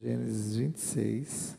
Gênesis 0.00 0.56
26. 0.56 1.58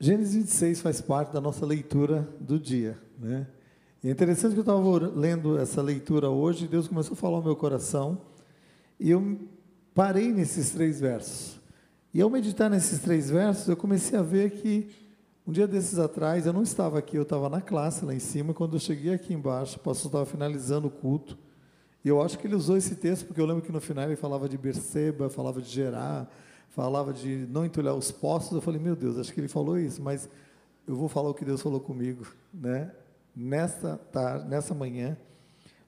Gênesis 0.00 0.34
26 0.34 0.80
faz 0.80 1.00
parte 1.00 1.32
da 1.32 1.40
nossa 1.40 1.66
leitura 1.66 2.26
do 2.40 2.58
dia, 2.58 2.98
né? 3.18 3.46
É 4.02 4.10
interessante 4.10 4.52
que 4.52 4.58
eu 4.58 4.62
estava 4.62 4.80
lendo 5.08 5.58
essa 5.58 5.82
leitura 5.82 6.30
hoje, 6.30 6.68
Deus 6.68 6.86
começou 6.86 7.14
a 7.14 7.16
falar 7.16 7.38
ao 7.38 7.42
meu 7.42 7.56
coração, 7.56 8.20
e 8.98 9.10
eu 9.10 9.40
parei 9.92 10.32
nesses 10.32 10.70
três 10.70 11.00
versos. 11.00 11.57
E 12.18 12.20
ao 12.20 12.28
meditar 12.28 12.68
nesses 12.68 12.98
três 12.98 13.30
versos, 13.30 13.68
eu 13.68 13.76
comecei 13.76 14.18
a 14.18 14.22
ver 14.22 14.50
que 14.50 14.90
um 15.46 15.52
dia 15.52 15.68
desses 15.68 16.00
atrás, 16.00 16.46
eu 16.46 16.52
não 16.52 16.64
estava 16.64 16.98
aqui, 16.98 17.16
eu 17.16 17.22
estava 17.22 17.48
na 17.48 17.60
classe 17.60 18.04
lá 18.04 18.12
em 18.12 18.18
cima, 18.18 18.52
quando 18.52 18.74
eu 18.74 18.80
cheguei 18.80 19.14
aqui 19.14 19.32
embaixo, 19.32 19.76
o 19.76 19.78
pastor 19.78 20.08
estava 20.08 20.26
finalizando 20.26 20.88
o 20.88 20.90
culto, 20.90 21.38
e 22.04 22.08
eu 22.08 22.20
acho 22.20 22.36
que 22.36 22.48
ele 22.48 22.56
usou 22.56 22.76
esse 22.76 22.96
texto, 22.96 23.24
porque 23.24 23.40
eu 23.40 23.46
lembro 23.46 23.62
que 23.62 23.70
no 23.70 23.80
final 23.80 24.06
ele 24.06 24.16
falava 24.16 24.48
de 24.48 24.58
Berseba, 24.58 25.30
falava 25.30 25.62
de 25.62 25.68
Gerar, 25.68 26.28
falava 26.70 27.12
de 27.12 27.46
não 27.50 27.64
entulhar 27.64 27.94
os 27.94 28.10
postos, 28.10 28.56
eu 28.56 28.60
falei, 28.60 28.80
meu 28.80 28.96
Deus, 28.96 29.16
acho 29.16 29.32
que 29.32 29.38
ele 29.38 29.46
falou 29.46 29.78
isso, 29.78 30.02
mas 30.02 30.28
eu 30.88 30.96
vou 30.96 31.08
falar 31.08 31.30
o 31.30 31.34
que 31.34 31.44
Deus 31.44 31.62
falou 31.62 31.78
comigo, 31.78 32.26
né? 32.52 32.90
Nessa 33.32 33.96
tarde, 33.96 34.48
nessa 34.48 34.74
manhã, 34.74 35.16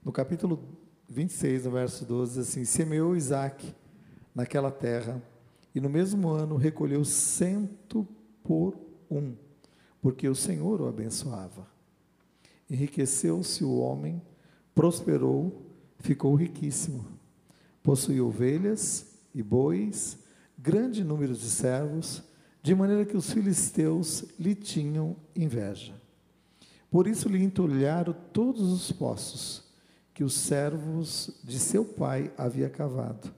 no 0.01 0.13
capítulo 0.13 0.63
26, 1.09 1.65
no 1.65 1.73
verso 1.73 2.05
12, 2.05 2.39
assim, 2.39 2.65
semeou 2.65 3.17
Isaac 3.17 3.75
naquela 4.33 4.71
terra, 4.71 5.21
e 5.75 5.81
no 5.81 5.89
mesmo 5.89 6.29
ano 6.29 6.57
recolheu 6.57 7.05
cento 7.05 8.07
por 8.43 8.77
um, 9.11 9.35
porque 10.01 10.29
o 10.29 10.35
Senhor 10.35 10.81
o 10.81 10.89
abençoava. 10.89 11.67
Enriqueceu-se 12.69 13.65
o 13.65 13.77
homem, 13.77 14.21
prosperou, 14.75 15.67
ficou 15.99 16.35
riquíssimo. 16.35 17.05
Possuía 17.83 18.25
ovelhas 18.25 19.19
e 19.35 19.43
bois, 19.43 20.19
grande 20.57 21.03
número 21.03 21.35
de 21.35 21.49
servos, 21.49 22.23
de 22.63 22.75
maneira 22.75 23.05
que 23.05 23.17
os 23.17 23.33
filisteus 23.33 24.25
lhe 24.39 24.55
tinham 24.55 25.17
inveja. 25.35 25.95
Por 26.91 27.07
isso 27.07 27.29
lhe 27.29 27.43
entulharam 27.43 28.15
todos 28.33 28.71
os 28.73 28.93
poços 28.93 29.65
que 30.13 30.25
os 30.25 30.35
servos 30.35 31.41
de 31.43 31.59
seu 31.59 31.85
pai 31.85 32.33
havia 32.37 32.69
cavado 32.69 33.33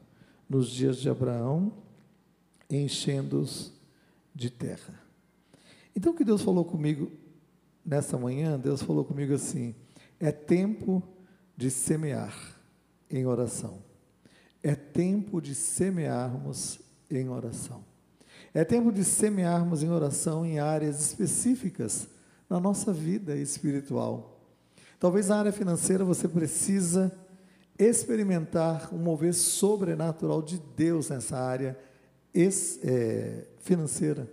nos 0.48 0.69
dias 0.69 0.97
de 0.97 1.08
Abraão 1.08 1.72
enchendo-os 2.77 3.73
de 4.34 4.51
terra. 4.51 5.01
Então, 5.95 6.12
o 6.12 6.17
que 6.17 6.25
Deus 6.25 6.42
falou 6.42 6.65
comigo 6.65 7.11
nessa 7.84 8.17
manhã, 8.17 8.59
Deus 8.59 8.83
falou 8.83 9.05
comigo 9.05 9.34
assim: 9.34 9.75
é 10.19 10.33
tempo 10.33 11.03
de 11.56 11.70
semear 11.70 12.34
em 13.11 13.27
oração. 13.27 13.83
É 14.62 14.75
tempo 14.75 15.41
de 15.41 15.55
semearmos 15.55 16.81
em 17.11 17.28
oração. 17.28 17.84
É 18.55 18.65
tempo 18.65 18.93
de 18.93 19.05
semearmos 19.05 19.83
em 19.83 19.91
oração 19.91 20.47
em 20.47 20.59
áreas 20.59 21.00
específicas 21.00 22.09
na 22.48 22.61
nossa 22.61 22.93
vida 22.93 23.34
espiritual. 23.37 24.41
Talvez 25.00 25.28
na 25.28 25.39
área 25.39 25.53
financeira 25.53 26.05
você 26.05 26.28
precisa 26.28 27.12
experimentar 27.78 28.95
um 28.95 28.98
mover 28.98 29.34
sobrenatural 29.34 30.43
de 30.43 30.59
Deus 30.77 31.09
nessa 31.09 31.37
área 31.37 31.77
é, 32.34 33.44
financeira. 33.61 34.28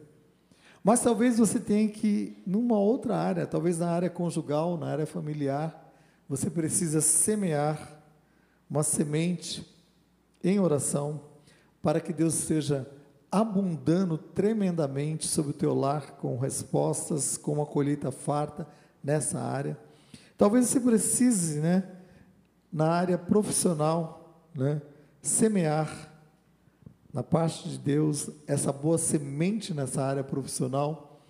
Mas 0.83 1.02
talvez 1.02 1.38
você 1.38 1.59
tenha 1.59 1.88
que, 1.89 2.42
numa 2.45 2.78
outra 2.80 3.17
área, 3.17 3.45
talvez 3.45 3.80
na 3.80 3.89
área 3.89 4.09
conjugal, 4.09 4.78
na 4.78 4.88
área 4.88 5.05
familiar, 5.05 5.94
você 6.27 6.50
precisa 6.50 7.02
semear 7.02 8.02
uma 8.70 8.83
semente 8.83 9.65
em 10.43 10.60
oração 10.60 11.21
para 11.82 11.99
que 11.99 12.14
Deus 12.14 12.33
seja 12.36 12.89
abundando 13.32 14.17
tremendamente 14.17 15.27
sobre 15.27 15.52
o 15.52 15.54
teu 15.54 15.73
lar 15.73 16.11
com 16.14 16.37
respostas, 16.37 17.37
com 17.37 17.54
uma 17.54 17.66
colheita 17.66 18.11
farta 18.11 18.67
nessa 19.04 19.39
área. 19.39 19.77
Talvez 20.37 20.67
você 20.67 20.80
precise, 20.80 21.60
né, 21.60 21.83
na 22.71 22.89
área 22.89 23.17
profissional, 23.17 24.43
né, 24.55 24.81
semear 25.21 26.18
na 27.19 27.23
parte 27.23 27.67
de 27.67 27.77
Deus, 27.77 28.30
essa 28.47 28.71
boa 28.71 28.97
semente 28.97 29.73
nessa 29.73 30.02
área 30.02 30.23
profissional. 30.23 31.21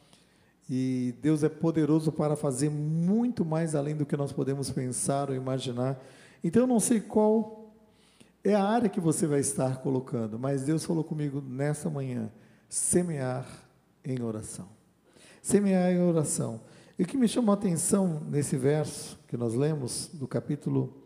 E 0.69 1.15
Deus 1.19 1.43
é 1.43 1.49
poderoso 1.49 2.11
para 2.11 2.35
fazer 2.35 2.69
muito 2.69 3.43
mais 3.43 3.73
além 3.73 3.95
do 3.95 4.05
que 4.05 4.15
nós 4.15 4.31
podemos 4.31 4.69
pensar 4.69 5.31
ou 5.31 5.35
imaginar. 5.35 5.99
Então 6.43 6.61
eu 6.61 6.67
não 6.67 6.79
sei 6.79 6.99
qual 6.99 7.73
é 8.43 8.53
a 8.53 8.63
área 8.63 8.87
que 8.87 8.99
você 8.99 9.25
vai 9.25 9.39
estar 9.39 9.77
colocando, 9.77 10.37
mas 10.37 10.61
Deus 10.61 10.85
falou 10.85 11.03
comigo 11.03 11.41
nessa 11.41 11.89
manhã: 11.89 12.31
semear 12.69 13.47
em 14.05 14.21
oração. 14.21 14.69
Semear 15.41 15.91
em 15.91 15.99
oração. 15.99 16.61
E 16.99 17.03
o 17.03 17.07
que 17.07 17.17
me 17.17 17.27
chamou 17.27 17.49
a 17.51 17.57
atenção 17.57 18.21
nesse 18.29 18.55
verso 18.55 19.17
que 19.27 19.35
nós 19.35 19.55
lemos, 19.55 20.11
do 20.13 20.27
capítulo 20.27 21.01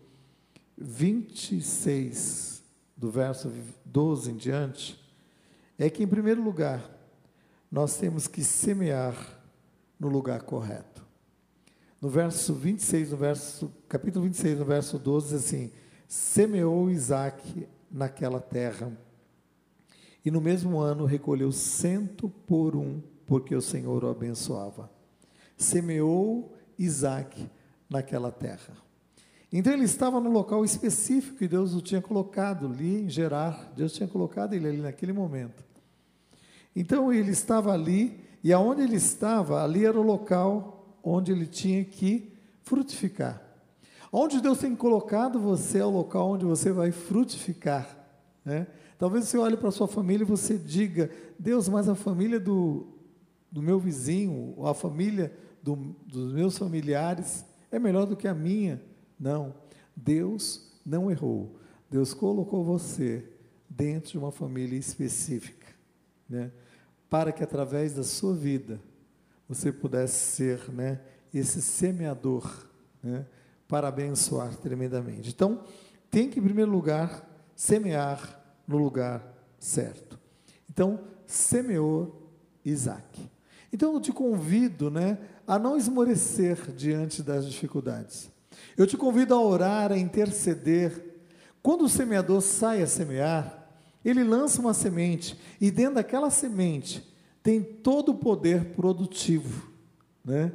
26, 0.77 2.52
do 2.95 3.09
verso 3.09 3.51
12 3.85 4.31
em 4.31 4.35
diante, 4.35 4.99
é 5.77 5.89
que, 5.89 6.03
em 6.03 6.07
primeiro 6.07 6.41
lugar, 6.41 6.89
nós 7.71 7.97
temos 7.97 8.27
que 8.27 8.43
semear 8.43 9.15
no 9.99 10.07
lugar 10.07 10.43
correto. 10.43 11.03
No 11.99 12.09
verso 12.09 12.53
26, 12.53 13.11
no 13.11 13.17
verso, 13.17 13.71
capítulo 13.87 14.25
26, 14.25 14.59
no 14.59 14.65
verso 14.65 14.99
12, 14.99 15.27
diz 15.27 15.45
assim: 15.45 15.71
semeou 16.07 16.91
Isaac 16.91 17.67
naquela 17.89 18.39
terra, 18.39 18.91
e 20.23 20.29
no 20.29 20.39
mesmo 20.39 20.79
ano 20.79 21.05
recolheu 21.05 21.51
cento 21.51 22.29
por 22.29 22.75
um, 22.75 23.01
porque 23.25 23.55
o 23.55 23.61
Senhor 23.61 24.03
o 24.03 24.09
abençoava. 24.09 24.91
Semeou 25.57 26.55
Isaac 26.77 27.49
naquela 27.89 28.31
terra. 28.31 28.75
Então 29.55 29.71
ele 29.71 29.83
estava 29.83 30.19
no 30.19 30.31
local 30.31 30.65
específico 30.65 31.37
que 31.37 31.47
Deus 31.47 31.75
o 31.75 31.81
tinha 31.81 32.01
colocado 32.01 32.65
ali 32.65 33.03
em 33.03 33.09
Gerar. 33.09 33.71
Deus 33.77 33.93
tinha 33.93 34.09
colocado 34.09 34.55
ele 34.55 34.67
ali 34.67 34.81
naquele 34.81 35.13
momento. 35.13 35.63
Então 36.75 37.13
ele 37.13 37.29
estava 37.29 37.71
ali, 37.71 38.19
e 38.43 38.51
aonde 38.51 38.81
ele 38.81 38.95
estava, 38.95 39.63
ali 39.63 39.85
era 39.85 39.97
o 39.97 40.01
local 40.01 40.97
onde 41.03 41.31
ele 41.31 41.45
tinha 41.45 41.85
que 41.85 42.33
frutificar. 42.63 43.43
Onde 44.11 44.41
Deus 44.41 44.57
tem 44.57 44.75
colocado 44.75 45.39
você 45.39 45.77
é 45.77 45.85
o 45.85 45.89
local 45.89 46.31
onde 46.31 46.45
você 46.45 46.71
vai 46.71 46.91
frutificar. 46.91 47.95
Né? 48.43 48.65
Talvez 48.97 49.27
você 49.27 49.37
olhe 49.37 49.55
para 49.55 49.69
sua 49.69 49.87
família 49.87 50.23
e 50.23 50.27
você 50.27 50.57
diga, 50.57 51.11
Deus, 51.37 51.69
mas 51.69 51.87
a 51.87 51.93
família 51.93 52.39
do, 52.39 52.87
do 53.51 53.61
meu 53.61 53.79
vizinho, 53.79 54.55
ou 54.57 54.65
a 54.65 54.73
família 54.73 55.31
do, 55.61 55.95
dos 56.07 56.33
meus 56.33 56.57
familiares 56.57 57.45
é 57.71 57.77
melhor 57.77 58.07
do 58.07 58.15
que 58.15 58.27
a 58.27 58.33
minha. 58.33 58.81
Não, 59.23 59.55
Deus 59.95 60.69
não 60.85 61.09
errou. 61.09 61.55
Deus 61.89 62.13
colocou 62.13 62.61
você 62.61 63.23
dentro 63.69 64.11
de 64.11 64.17
uma 64.17 64.33
família 64.33 64.77
específica, 64.77 65.67
né? 66.27 66.51
Para 67.09 67.31
que 67.31 67.41
através 67.41 67.93
da 67.93 68.03
sua 68.03 68.35
vida 68.35 68.81
você 69.47 69.71
pudesse 69.71 70.35
ser, 70.35 70.69
né, 70.73 70.99
esse 71.33 71.61
semeador, 71.61 72.67
né, 73.01 73.25
para 73.65 73.87
abençoar 73.87 74.57
tremendamente. 74.57 75.29
Então, 75.29 75.63
tem 76.11 76.29
que 76.29 76.39
em 76.39 76.43
primeiro 76.43 76.71
lugar 76.71 77.25
semear 77.55 78.43
no 78.67 78.77
lugar 78.77 79.23
certo. 79.57 80.19
Então, 80.69 80.99
semeou 81.25 82.29
Isaac. 82.65 83.29
Então, 83.71 83.93
eu 83.93 84.01
te 84.01 84.11
convido, 84.11 84.91
né, 84.91 85.17
a 85.47 85.57
não 85.57 85.77
esmorecer 85.77 86.73
diante 86.73 87.23
das 87.23 87.45
dificuldades. 87.45 88.32
Eu 88.77 88.87
te 88.87 88.97
convido 88.97 89.33
a 89.33 89.41
orar, 89.41 89.91
a 89.91 89.97
interceder. 89.97 91.21
Quando 91.61 91.85
o 91.85 91.89
semeador 91.89 92.41
sai 92.41 92.81
a 92.81 92.87
semear, 92.87 93.69
ele 94.03 94.23
lança 94.23 94.59
uma 94.59 94.73
semente, 94.73 95.39
e 95.61 95.71
dentro 95.71 95.95
daquela 95.95 96.29
semente 96.29 97.13
tem 97.41 97.61
todo 97.61 98.09
o 98.09 98.17
poder 98.17 98.73
produtivo, 98.73 99.69
né? 100.23 100.51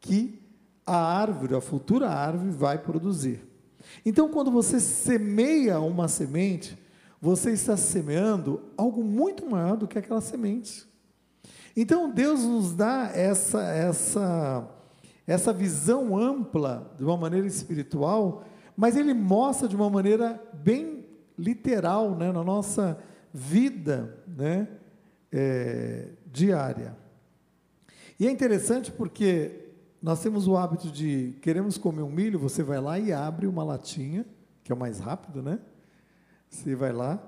Que 0.00 0.40
a 0.86 0.96
árvore, 0.96 1.54
a 1.54 1.60
futura 1.60 2.10
árvore, 2.10 2.50
vai 2.50 2.78
produzir. 2.78 3.40
Então, 4.04 4.28
quando 4.28 4.50
você 4.50 4.80
semeia 4.80 5.80
uma 5.80 6.08
semente, 6.08 6.78
você 7.20 7.52
está 7.52 7.76
semeando 7.76 8.62
algo 8.76 9.02
muito 9.02 9.46
maior 9.46 9.76
do 9.76 9.88
que 9.88 9.98
aquela 9.98 10.20
semente. 10.20 10.86
Então, 11.76 12.10
Deus 12.10 12.40
nos 12.40 12.74
dá 12.74 13.10
essa, 13.14 13.62
essa 13.62 14.68
essa 15.26 15.52
visão 15.52 16.16
ampla 16.16 16.94
de 16.96 17.04
uma 17.04 17.16
maneira 17.16 17.46
espiritual, 17.46 18.44
mas 18.76 18.96
ele 18.96 19.14
mostra 19.14 19.68
de 19.68 19.76
uma 19.76 19.88
maneira 19.88 20.42
bem 20.52 21.04
literal 21.38 22.14
né, 22.14 22.30
na 22.32 22.44
nossa 22.44 22.98
vida 23.32 24.18
né, 24.26 24.68
é, 25.32 26.08
diária. 26.26 26.96
E 28.18 28.26
é 28.26 28.30
interessante 28.30 28.92
porque 28.92 29.64
nós 30.00 30.20
temos 30.20 30.46
o 30.46 30.56
hábito 30.56 30.90
de 30.90 31.34
queremos 31.40 31.78
comer 31.78 32.02
um 32.02 32.10
milho, 32.10 32.38
você 32.38 32.62
vai 32.62 32.80
lá 32.80 32.98
e 32.98 33.12
abre 33.12 33.46
uma 33.46 33.64
latinha, 33.64 34.26
que 34.62 34.70
é 34.70 34.74
o 34.74 34.78
mais 34.78 35.00
rápido, 35.00 35.42
né? 35.42 35.58
Você 36.48 36.76
vai 36.76 36.92
lá, 36.92 37.20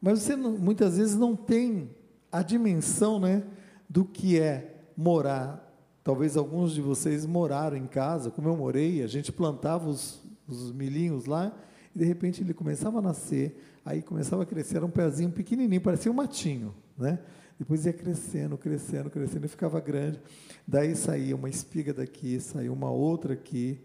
mas 0.00 0.20
você 0.20 0.36
não, 0.36 0.52
muitas 0.52 0.96
vezes 0.96 1.16
não 1.16 1.34
tem 1.34 1.90
a 2.30 2.42
dimensão, 2.42 3.18
né, 3.18 3.42
do 3.88 4.04
que 4.04 4.38
é 4.38 4.76
morar. 4.96 5.67
Talvez 6.08 6.38
alguns 6.38 6.72
de 6.72 6.80
vocês 6.80 7.26
moraram 7.26 7.76
em 7.76 7.86
casa, 7.86 8.30
como 8.30 8.48
eu 8.48 8.56
morei, 8.56 9.02
a 9.02 9.06
gente 9.06 9.30
plantava 9.30 9.90
os, 9.90 10.22
os 10.48 10.72
milhinhos 10.72 11.26
lá 11.26 11.54
e 11.94 11.98
de 11.98 12.04
repente 12.06 12.40
ele 12.40 12.54
começava 12.54 13.00
a 13.00 13.02
nascer, 13.02 13.62
aí 13.84 14.00
começava 14.00 14.42
a 14.42 14.46
crescer, 14.46 14.78
era 14.78 14.86
um 14.86 14.90
pezinho 14.90 15.30
pequenininho, 15.30 15.82
parecia 15.82 16.10
um 16.10 16.14
matinho, 16.14 16.74
né? 16.96 17.18
Depois 17.58 17.84
ia 17.84 17.92
crescendo, 17.92 18.56
crescendo, 18.56 19.10
crescendo 19.10 19.44
e 19.44 19.48
ficava 19.50 19.78
grande. 19.80 20.18
Daí 20.66 20.96
saía 20.96 21.36
uma 21.36 21.50
espiga 21.50 21.92
daqui, 21.92 22.40
saía 22.40 22.72
uma 22.72 22.90
outra 22.90 23.34
aqui. 23.34 23.78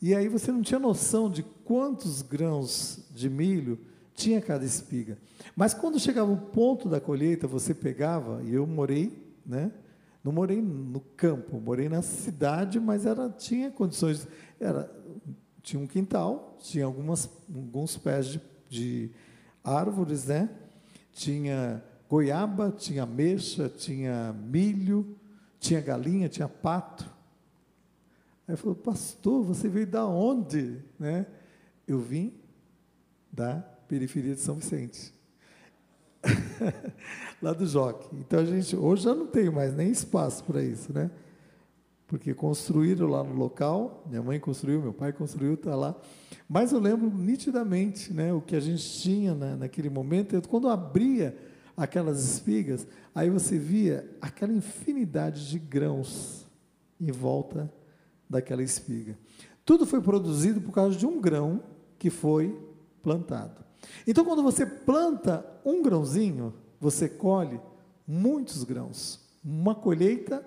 E 0.00 0.14
aí 0.14 0.28
você 0.28 0.52
não 0.52 0.62
tinha 0.62 0.78
noção 0.78 1.28
de 1.28 1.42
quantos 1.64 2.22
grãos 2.22 3.00
de 3.12 3.28
milho 3.28 3.76
tinha 4.14 4.40
cada 4.40 4.64
espiga. 4.64 5.18
Mas 5.56 5.74
quando 5.74 5.98
chegava 5.98 6.30
o 6.30 6.36
ponto 6.36 6.88
da 6.88 7.00
colheita, 7.00 7.48
você 7.48 7.74
pegava, 7.74 8.40
e 8.44 8.54
eu 8.54 8.68
morei, 8.68 9.20
né? 9.44 9.72
Não 10.26 10.32
morei 10.32 10.60
no 10.60 10.98
campo, 11.16 11.60
morei 11.60 11.88
na 11.88 12.02
cidade, 12.02 12.80
mas 12.80 13.06
era 13.06 13.30
tinha 13.30 13.70
condições, 13.70 14.26
era 14.58 14.92
tinha 15.62 15.80
um 15.80 15.86
quintal, 15.86 16.58
tinha 16.58 16.84
algumas 16.84 17.30
alguns 17.48 17.96
pés 17.96 18.26
de, 18.26 18.40
de 18.68 19.10
árvores, 19.62 20.26
né? 20.26 20.50
Tinha 21.12 21.80
goiaba, 22.10 22.72
tinha 22.72 23.04
ameixa, 23.04 23.68
tinha 23.68 24.32
milho, 24.32 25.16
tinha 25.60 25.80
galinha, 25.80 26.28
tinha 26.28 26.48
pato. 26.48 27.08
Aí 28.48 28.56
falou, 28.56 28.74
pastor, 28.74 29.44
você 29.44 29.68
veio 29.68 29.86
da 29.86 30.04
onde? 30.04 30.82
Né? 30.98 31.24
Eu 31.86 32.00
vim 32.00 32.34
da 33.30 33.60
periferia 33.86 34.34
de 34.34 34.40
São 34.40 34.56
Vicente. 34.56 35.14
lá 37.42 37.52
do 37.52 37.66
Joque. 37.66 38.08
Então 38.16 38.40
a 38.40 38.44
gente, 38.44 38.76
hoje 38.76 39.04
já 39.04 39.14
não 39.14 39.26
tem 39.26 39.50
mais 39.50 39.74
nem 39.74 39.90
espaço 39.90 40.44
para 40.44 40.62
isso, 40.62 40.92
né? 40.92 41.10
Porque 42.06 42.32
construíram 42.32 43.08
lá 43.08 43.24
no 43.24 43.34
local, 43.34 44.04
minha 44.06 44.22
mãe 44.22 44.38
construiu, 44.38 44.80
meu 44.80 44.92
pai 44.92 45.12
construiu, 45.12 45.54
está 45.54 45.74
lá. 45.74 45.94
Mas 46.48 46.70
eu 46.72 46.78
lembro 46.78 47.10
nitidamente 47.10 48.12
né, 48.12 48.32
o 48.32 48.40
que 48.40 48.54
a 48.54 48.60
gente 48.60 48.88
tinha 49.00 49.34
na, 49.34 49.56
naquele 49.56 49.90
momento, 49.90 50.40
quando 50.48 50.68
abria 50.68 51.36
aquelas 51.76 52.22
espigas, 52.22 52.86
aí 53.12 53.28
você 53.28 53.58
via 53.58 54.08
aquela 54.20 54.52
infinidade 54.52 55.50
de 55.50 55.58
grãos 55.58 56.46
em 57.00 57.10
volta 57.10 57.70
daquela 58.30 58.62
espiga. 58.62 59.18
Tudo 59.64 59.84
foi 59.84 60.00
produzido 60.00 60.60
por 60.60 60.72
causa 60.72 60.96
de 60.96 61.04
um 61.04 61.20
grão 61.20 61.60
que 61.98 62.08
foi 62.08 62.56
plantado. 63.02 63.65
Então, 64.06 64.24
quando 64.24 64.42
você 64.42 64.64
planta 64.64 65.44
um 65.64 65.82
grãozinho, 65.82 66.54
você 66.80 67.08
colhe 67.08 67.60
muitos 68.06 68.64
grãos, 68.64 69.20
uma 69.44 69.74
colheita 69.74 70.44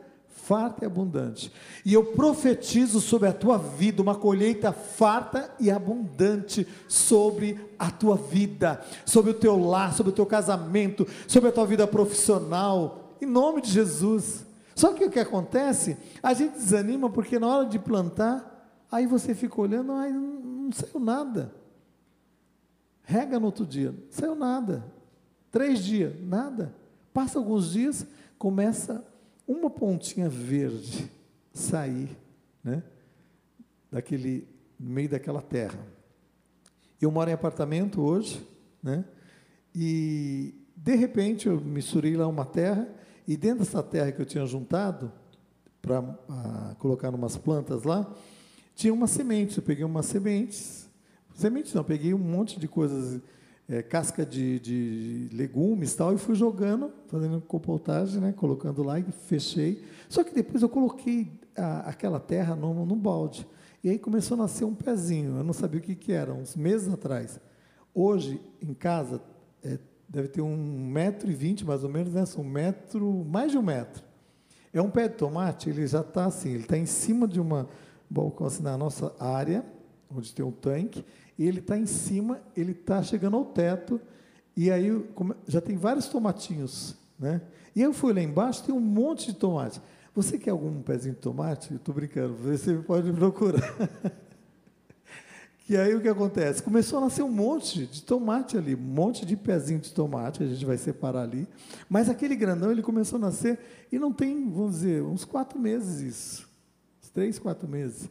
farta 0.49 0.83
e 0.83 0.87
abundante. 0.87 1.51
E 1.85 1.93
eu 1.93 2.05
profetizo 2.05 3.01
sobre 3.01 3.27
a 3.27 3.33
tua 3.33 3.57
vida 3.57 4.01
uma 4.01 4.15
colheita 4.15 4.71
farta 4.71 5.53
e 5.59 5.69
abundante 5.69 6.67
sobre 6.87 7.59
a 7.77 7.91
tua 7.91 8.15
vida, 8.15 8.81
sobre 9.05 9.31
o 9.31 9.33
teu 9.35 9.57
lar, 9.59 9.93
sobre 9.93 10.11
o 10.11 10.15
teu 10.15 10.25
casamento, 10.25 11.05
sobre 11.27 11.49
a 11.49 11.51
tua 11.51 11.65
vida 11.65 11.85
profissional, 11.85 13.15
em 13.21 13.25
nome 13.25 13.61
de 13.61 13.71
Jesus. 13.71 14.45
Só 14.75 14.93
que 14.93 15.03
o 15.03 15.11
que 15.11 15.19
acontece? 15.19 15.97
A 16.23 16.33
gente 16.33 16.53
desanima 16.53 17.09
porque 17.09 17.37
na 17.37 17.47
hora 17.47 17.65
de 17.67 17.77
plantar, 17.77 18.87
aí 18.91 19.05
você 19.05 19.35
fica 19.35 19.59
olhando, 19.59 19.91
aí 19.91 20.11
não 20.11 20.71
saiu 20.71 20.99
nada. 20.99 21.53
Rega 23.09 23.39
no 23.39 23.47
outro 23.47 23.65
dia, 23.65 23.91
saiu 24.11 24.35
nada. 24.35 24.85
Três 25.49 25.83
dias, 25.83 26.13
nada. 26.21 26.75
Passa 27.11 27.39
alguns 27.39 27.71
dias, 27.71 28.05
começa 28.37 29.03
uma 29.47 29.67
pontinha 29.67 30.29
verde 30.29 31.09
sair, 31.51 32.15
né? 32.63 32.83
Daquele, 33.91 34.47
meio 34.79 35.09
daquela 35.09 35.41
terra. 35.41 35.79
Eu 37.01 37.09
moro 37.09 37.31
em 37.31 37.33
apartamento 37.33 37.99
hoje, 37.99 38.45
né? 38.83 39.03
E 39.73 40.53
de 40.75 40.95
repente 40.95 41.47
eu 41.47 41.59
misturei 41.59 42.15
lá 42.15 42.27
uma 42.27 42.45
terra 42.45 42.87
e 43.27 43.35
dentro 43.35 43.65
dessa 43.65 43.81
terra 43.81 44.11
que 44.11 44.21
eu 44.21 44.25
tinha 44.25 44.45
juntado 44.45 45.11
para 45.81 46.03
colocar 46.77 47.09
umas 47.15 47.35
plantas 47.35 47.81
lá, 47.81 48.07
tinha 48.75 48.93
uma 48.93 49.07
semente. 49.07 49.57
Eu 49.57 49.63
peguei 49.63 49.83
umas 49.83 50.05
sementes, 50.05 50.88
sementes 51.39 51.73
não, 51.73 51.83
peguei 51.83 52.13
um 52.13 52.19
monte 52.19 52.59
de 52.59 52.67
coisas 52.67 53.21
é, 53.67 53.83
casca 53.83 54.25
de, 54.25 54.59
de, 54.59 55.29
legumes 55.31 55.93
tal, 55.93 56.13
e 56.13 56.17
fui 56.17 56.35
jogando, 56.35 56.91
fazendo 57.07 57.39
compostagem, 57.39 58.19
né, 58.19 58.33
colocando 58.35 58.81
lá 58.81 58.99
e 58.99 59.03
fechei. 59.03 59.83
Só 60.09 60.23
que 60.23 60.33
depois 60.33 60.63
eu 60.63 60.69
coloquei 60.69 61.31
a, 61.55 61.89
aquela 61.89 62.19
terra 62.19 62.55
no, 62.55 62.85
no, 62.85 62.95
balde. 62.95 63.47
E 63.83 63.89
aí 63.89 63.99
começou 63.99 64.35
a 64.35 64.39
nascer 64.39 64.65
um 64.65 64.73
pezinho, 64.73 65.37
eu 65.37 65.43
não 65.43 65.53
sabia 65.53 65.79
o 65.79 65.83
que, 65.83 65.95
que 65.95 66.11
era, 66.11 66.33
uns 66.33 66.55
meses 66.55 66.91
atrás. 66.91 67.39
Hoje, 67.93 68.41
em 68.61 68.73
casa, 68.73 69.21
é, 69.63 69.77
deve 70.07 70.29
ter 70.29 70.41
um 70.41 70.87
metro 70.87 71.29
e 71.29 71.33
vinte, 71.33 71.63
mais 71.63 71.83
ou 71.83 71.89
menos, 71.89 72.13
né, 72.13 72.23
um 72.37 72.43
metro, 72.43 73.23
mais 73.25 73.51
de 73.51 73.57
um 73.57 73.61
metro. 73.61 74.03
É 74.73 74.81
um 74.81 74.89
pé 74.89 75.07
de 75.07 75.15
tomate, 75.15 75.69
ele 75.69 75.85
já 75.85 76.01
está 76.01 76.25
assim, 76.25 76.49
ele 76.49 76.63
está 76.63 76.77
em 76.77 76.85
cima 76.85 77.27
de 77.27 77.39
uma, 77.39 77.67
balcão 78.09 78.47
assim, 78.47 78.63
na 78.63 78.77
nossa 78.77 79.13
área, 79.19 79.63
onde 80.13 80.33
tem 80.33 80.43
um 80.43 80.51
tanque, 80.51 81.05
e 81.39 81.47
ele 81.47 81.59
está 81.59 81.77
em 81.77 81.85
cima, 81.85 82.41
ele 82.53 82.73
está 82.73 83.01
chegando 83.01 83.37
ao 83.37 83.45
teto, 83.45 83.99
e 84.57 84.69
aí 84.69 84.91
já 85.47 85.61
tem 85.61 85.77
vários 85.77 86.07
tomatinhos, 86.07 86.97
né? 87.17 87.41
E 87.73 87.81
eu 87.81 87.93
fui 87.93 88.11
lá 88.11 88.21
embaixo, 88.21 88.65
tem 88.65 88.75
um 88.75 88.81
monte 88.81 89.27
de 89.27 89.37
tomate. 89.37 89.81
Você 90.13 90.37
quer 90.37 90.49
algum 90.49 90.81
pezinho 90.81 91.15
de 91.15 91.21
tomate? 91.21 91.73
Estou 91.73 91.95
brincando, 91.95 92.33
você 92.33 92.73
pode 92.79 93.13
procurar. 93.13 93.73
que 95.65 95.77
aí 95.77 95.95
o 95.95 96.01
que 96.01 96.09
acontece? 96.09 96.61
Começou 96.61 96.97
a 96.97 97.03
nascer 97.03 97.23
um 97.23 97.31
monte 97.31 97.85
de 97.85 98.03
tomate 98.03 98.57
ali, 98.57 98.75
um 98.75 98.79
monte 98.79 99.25
de 99.25 99.37
pezinho 99.37 99.79
de 99.79 99.93
tomate, 99.93 100.43
a 100.43 100.45
gente 100.45 100.65
vai 100.65 100.75
separar 100.75 101.21
ali. 101.21 101.47
Mas 101.87 102.09
aquele 102.09 102.35
grandão, 102.35 102.69
ele 102.69 102.81
começou 102.81 103.15
a 103.15 103.21
nascer 103.21 103.57
e 103.89 103.97
não 103.97 104.11
tem, 104.11 104.49
vamos 104.49 104.71
dizer, 104.71 105.03
uns 105.03 105.23
quatro 105.23 105.57
meses 105.57 106.01
isso. 106.01 106.49
Uns 107.01 107.09
três, 107.11 107.39
quatro 107.39 107.65
meses. 107.65 108.09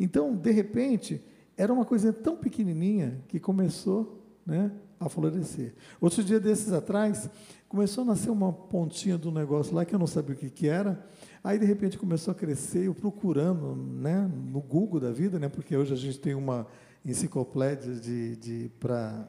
Então, 0.00 0.34
de 0.34 0.50
repente, 0.50 1.22
era 1.58 1.72
uma 1.72 1.84
coisa 1.84 2.12
tão 2.12 2.36
pequenininha 2.36 3.20
que 3.26 3.40
começou 3.40 4.24
né, 4.46 4.70
a 5.00 5.08
florescer. 5.08 5.74
Outro 6.00 6.22
dia 6.22 6.38
desses 6.38 6.72
atrás, 6.72 7.28
começou 7.68 8.02
a 8.02 8.06
nascer 8.06 8.30
uma 8.30 8.52
pontinha 8.52 9.18
do 9.18 9.32
negócio 9.32 9.74
lá 9.74 9.84
que 9.84 9.92
eu 9.92 9.98
não 9.98 10.06
sabia 10.06 10.36
o 10.36 10.38
que, 10.38 10.48
que 10.48 10.68
era. 10.68 11.04
Aí, 11.42 11.58
de 11.58 11.66
repente, 11.66 11.98
começou 11.98 12.30
a 12.30 12.34
crescer, 12.34 12.86
eu 12.86 12.94
procurando 12.94 13.74
né, 13.74 14.30
no 14.32 14.60
Google 14.60 15.00
da 15.00 15.10
vida, 15.10 15.36
né, 15.40 15.48
porque 15.48 15.76
hoje 15.76 15.92
a 15.92 15.96
gente 15.96 16.20
tem 16.20 16.32
uma 16.32 16.64
enciclopédia 17.04 17.94
de, 17.94 18.36
de, 18.36 18.70
para 18.78 19.28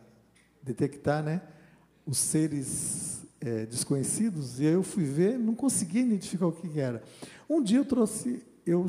detectar 0.61 1.23
né, 1.23 1.41
os 2.05 2.19
seres 2.19 3.25
é, 3.41 3.65
desconhecidos, 3.65 4.59
e 4.59 4.67
aí 4.67 4.73
eu 4.73 4.83
fui 4.83 5.03
ver, 5.03 5.39
não 5.39 5.55
conseguia 5.55 6.01
identificar 6.01 6.45
o 6.45 6.51
que, 6.51 6.69
que 6.69 6.79
era. 6.79 7.01
Um 7.49 7.61
dia 7.61 7.79
eu 7.79 7.85
trouxe, 7.85 8.43
eu 8.65 8.85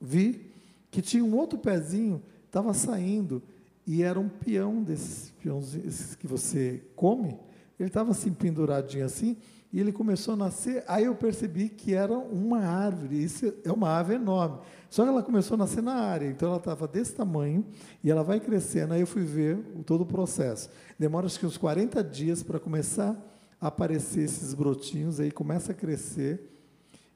vi 0.00 0.50
que 0.90 1.02
tinha 1.02 1.22
um 1.22 1.36
outro 1.36 1.58
pezinho 1.58 2.22
estava 2.50 2.74
saindo 2.74 3.40
e 3.86 4.02
era 4.02 4.18
um 4.18 4.28
peão 4.28 4.82
desses 4.82 5.30
peões 5.42 6.16
que 6.16 6.26
você 6.26 6.82
come. 6.96 7.38
Ele 7.78 7.88
estava 7.88 8.10
assim 8.10 8.32
penduradinho 8.32 9.06
assim 9.06 9.36
e 9.72 9.78
ele 9.78 9.92
começou 9.92 10.34
a 10.34 10.36
nascer. 10.36 10.84
Aí 10.86 11.04
eu 11.04 11.14
percebi 11.14 11.68
que 11.68 11.94
era 11.94 12.12
uma 12.12 12.58
árvore. 12.58 13.22
Isso 13.22 13.54
é 13.64 13.70
uma 13.70 13.96
ave 13.96 14.14
enorme. 14.14 14.58
Só 14.90 15.04
que 15.04 15.08
ela 15.08 15.22
começou 15.22 15.54
a 15.54 15.58
nascer 15.58 15.80
na 15.82 15.94
área, 15.94 16.26
então 16.26 16.48
ela 16.48 16.58
estava 16.58 16.88
desse 16.88 17.14
tamanho 17.14 17.64
e 18.02 18.10
ela 18.10 18.24
vai 18.24 18.40
crescendo. 18.40 18.92
Aí 18.94 19.00
eu 19.00 19.06
fui 19.06 19.22
ver 19.22 19.56
todo 19.86 20.02
o 20.02 20.06
processo. 20.06 20.68
Demora 20.98 21.26
acho 21.26 21.38
que 21.38 21.46
uns 21.46 21.56
40 21.56 22.02
dias 22.02 22.42
para 22.42 22.58
começar 22.58 23.16
a 23.60 23.68
aparecer 23.68 24.24
esses 24.24 24.52
brotinhos. 24.52 25.20
Aí 25.20 25.30
começa 25.30 25.70
a 25.70 25.74
crescer. 25.74 26.50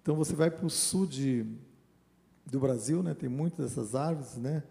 Então 0.00 0.14
você 0.14 0.34
vai 0.36 0.50
para 0.50 0.64
o 0.64 0.70
sul 0.70 1.06
de, 1.06 1.44
do 2.46 2.60
Brasil, 2.60 3.02
né? 3.02 3.14
Tem 3.14 3.28
muitas 3.28 3.70
dessas 3.74 3.96
árvores, 3.96 4.36
né? 4.36 4.62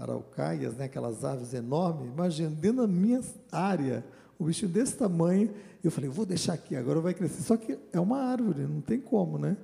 Araucáias, 0.00 0.74
né, 0.76 0.86
aquelas 0.86 1.24
aves 1.24 1.52
enormes. 1.52 2.10
Imagina, 2.10 2.50
dentro 2.50 2.78
da 2.78 2.86
minha 2.86 3.20
área, 3.52 4.02
o 4.38 4.44
bichinho 4.44 4.72
desse 4.72 4.96
tamanho. 4.96 5.50
Eu 5.84 5.90
falei, 5.90 6.08
vou 6.08 6.24
deixar 6.24 6.54
aqui, 6.54 6.74
agora 6.74 7.00
vai 7.00 7.12
crescer. 7.12 7.42
Só 7.42 7.56
que 7.56 7.78
é 7.92 8.00
uma 8.00 8.18
árvore, 8.18 8.62
não 8.62 8.80
tem 8.80 8.98
como, 8.98 9.38
né? 9.38 9.56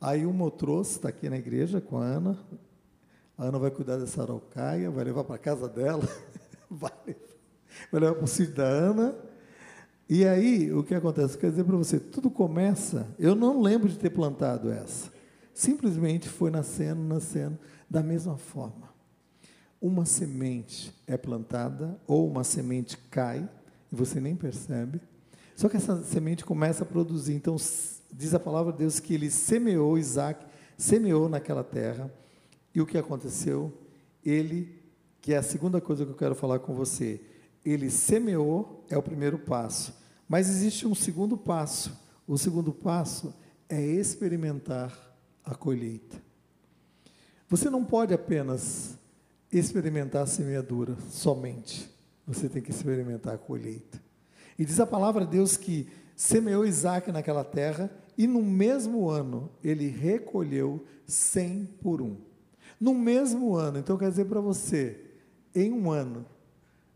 Aí 0.00 0.26
uma 0.26 0.44
eu 0.44 0.50
trouxe, 0.50 0.92
está 0.96 1.08
aqui 1.08 1.30
na 1.30 1.38
igreja 1.38 1.80
com 1.80 1.98
a 1.98 2.04
Ana. 2.04 2.38
A 3.38 3.44
Ana 3.44 3.58
vai 3.58 3.70
cuidar 3.70 3.96
dessa 3.96 4.22
araucaia, 4.22 4.90
vai 4.90 5.04
levar 5.04 5.24
para 5.24 5.38
casa 5.38 5.68
dela, 5.68 6.06
vai, 6.70 6.92
vai 7.90 8.00
levar 8.00 8.14
para 8.14 8.24
o 8.24 8.28
sítio 8.28 8.54
da 8.54 8.64
Ana. 8.64 9.14
E 10.08 10.26
aí, 10.26 10.70
o 10.72 10.84
que 10.84 10.94
acontece? 10.94 11.38
Quer 11.38 11.50
dizer 11.50 11.64
para 11.64 11.76
você, 11.76 11.98
tudo 11.98 12.30
começa. 12.30 13.08
Eu 13.18 13.34
não 13.34 13.62
lembro 13.62 13.88
de 13.88 13.98
ter 13.98 14.10
plantado 14.10 14.70
essa. 14.70 15.10
Simplesmente 15.54 16.28
foi 16.28 16.50
nascendo, 16.50 17.02
nascendo, 17.02 17.58
da 17.88 18.02
mesma 18.02 18.36
forma. 18.36 18.93
Uma 19.84 20.06
semente 20.06 20.94
é 21.06 21.14
plantada, 21.14 22.00
ou 22.06 22.26
uma 22.26 22.42
semente 22.42 22.96
cai, 23.10 23.46
e 23.92 23.94
você 23.94 24.18
nem 24.18 24.34
percebe. 24.34 24.98
Só 25.54 25.68
que 25.68 25.76
essa 25.76 26.02
semente 26.04 26.42
começa 26.42 26.84
a 26.84 26.86
produzir. 26.86 27.34
Então, 27.34 27.54
diz 28.10 28.32
a 28.32 28.40
palavra 28.40 28.72
de 28.72 28.78
Deus 28.78 28.98
que 28.98 29.12
ele 29.12 29.30
semeou, 29.30 29.98
Isaac 29.98 30.46
semeou 30.78 31.28
naquela 31.28 31.62
terra. 31.62 32.10
E 32.74 32.80
o 32.80 32.86
que 32.86 32.96
aconteceu? 32.96 33.74
Ele, 34.24 34.82
que 35.20 35.34
é 35.34 35.36
a 35.36 35.42
segunda 35.42 35.82
coisa 35.82 36.06
que 36.06 36.12
eu 36.12 36.16
quero 36.16 36.34
falar 36.34 36.60
com 36.60 36.72
você, 36.72 37.20
ele 37.62 37.90
semeou, 37.90 38.86
é 38.88 38.96
o 38.96 39.02
primeiro 39.02 39.38
passo. 39.38 39.92
Mas 40.26 40.48
existe 40.48 40.86
um 40.86 40.94
segundo 40.94 41.36
passo. 41.36 41.94
O 42.26 42.38
segundo 42.38 42.72
passo 42.72 43.34
é 43.68 43.82
experimentar 43.82 44.98
a 45.44 45.54
colheita. 45.54 46.22
Você 47.50 47.68
não 47.68 47.84
pode 47.84 48.14
apenas 48.14 48.96
experimentar 49.58 50.22
a 50.22 50.26
semeadura 50.26 50.96
somente, 51.10 51.90
você 52.26 52.48
tem 52.48 52.62
que 52.62 52.70
experimentar 52.70 53.34
a 53.34 53.38
colheita. 53.38 54.02
E 54.58 54.64
diz 54.64 54.80
a 54.80 54.86
palavra 54.86 55.24
de 55.24 55.32
Deus 55.32 55.56
que 55.56 55.88
semeou 56.16 56.64
Isaac 56.64 57.10
naquela 57.10 57.44
terra 57.44 57.90
e 58.16 58.26
no 58.26 58.42
mesmo 58.42 59.08
ano 59.08 59.50
ele 59.62 59.88
recolheu 59.88 60.84
cem 61.06 61.68
por 61.82 62.00
um. 62.00 62.16
No 62.80 62.94
mesmo 62.94 63.54
ano, 63.54 63.78
então 63.78 63.96
quer 63.96 64.10
dizer 64.10 64.26
para 64.26 64.40
você, 64.40 65.00
em 65.54 65.72
um 65.72 65.90
ano, 65.90 66.26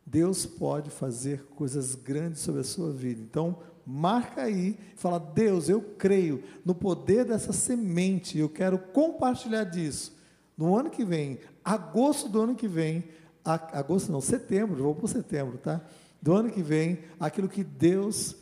Deus 0.04 0.46
pode 0.46 0.90
fazer 0.90 1.44
coisas 1.54 1.94
grandes 1.94 2.40
sobre 2.40 2.62
a 2.62 2.64
sua 2.64 2.92
vida. 2.92 3.20
Então, 3.20 3.58
marca 3.86 4.42
aí, 4.42 4.78
fala: 4.96 5.18
Deus, 5.18 5.68
eu 5.68 5.80
creio 5.80 6.42
no 6.64 6.74
poder 6.74 7.24
dessa 7.24 7.52
semente, 7.52 8.38
eu 8.38 8.48
quero 8.48 8.78
compartilhar 8.78 9.64
disso. 9.64 10.17
No 10.58 10.76
ano 10.76 10.90
que 10.90 11.04
vem, 11.04 11.38
agosto 11.64 12.28
do 12.28 12.40
ano 12.42 12.56
que 12.56 12.66
vem, 12.66 13.04
agosto 13.44 14.10
não, 14.10 14.20
setembro, 14.20 14.82
vou 14.82 14.94
para 14.94 15.06
setembro, 15.06 15.56
tá? 15.56 15.80
Do 16.20 16.34
ano 16.34 16.50
que 16.50 16.62
vem, 16.62 16.98
aquilo 17.20 17.48
que 17.48 17.62
Deus 17.62 18.34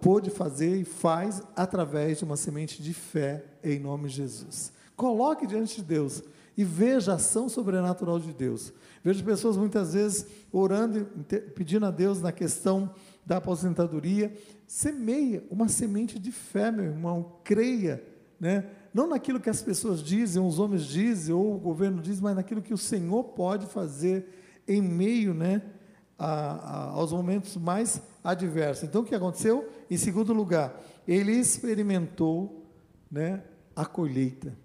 pôde 0.00 0.30
fazer 0.30 0.74
e 0.74 0.84
faz 0.84 1.42
através 1.54 2.18
de 2.18 2.24
uma 2.24 2.36
semente 2.36 2.82
de 2.82 2.94
fé 2.94 3.44
em 3.62 3.78
nome 3.78 4.08
de 4.08 4.16
Jesus. 4.16 4.72
Coloque 4.96 5.46
diante 5.46 5.76
de 5.76 5.82
Deus 5.82 6.22
e 6.56 6.64
veja 6.64 7.12
a 7.12 7.16
ação 7.16 7.48
sobrenatural 7.48 8.18
de 8.18 8.32
Deus. 8.32 8.72
Vejo 9.04 9.22
pessoas 9.22 9.56
muitas 9.56 9.92
vezes 9.92 10.26
orando, 10.50 11.06
pedindo 11.54 11.84
a 11.84 11.90
Deus 11.90 12.22
na 12.22 12.32
questão 12.32 12.90
da 13.24 13.36
aposentadoria, 13.36 14.34
semeia 14.66 15.44
uma 15.50 15.68
semente 15.68 16.18
de 16.18 16.32
fé, 16.32 16.70
meu 16.70 16.86
irmão, 16.86 17.36
creia, 17.44 18.02
né? 18.40 18.66
Não 18.92 19.06
naquilo 19.06 19.40
que 19.40 19.48
as 19.48 19.62
pessoas 19.62 20.02
dizem, 20.02 20.44
os 20.44 20.58
homens 20.58 20.84
dizem, 20.84 21.34
ou 21.34 21.54
o 21.54 21.58
governo 21.58 22.02
diz, 22.02 22.20
mas 22.20 22.36
naquilo 22.36 22.60
que 22.60 22.74
o 22.74 22.78
Senhor 22.78 23.24
pode 23.24 23.66
fazer 23.66 24.26
em 24.68 24.82
meio 24.82 25.32
né, 25.32 25.62
a, 26.18 26.26
a, 26.26 26.90
aos 26.90 27.12
momentos 27.12 27.56
mais 27.56 28.02
adversos. 28.22 28.84
Então, 28.84 29.02
o 29.02 29.04
que 29.04 29.14
aconteceu? 29.14 29.68
Em 29.90 29.96
segundo 29.96 30.32
lugar, 30.32 30.78
ele 31.06 31.32
experimentou 31.32 32.66
né, 33.10 33.42
a 33.74 33.84
colheita. 33.84 34.56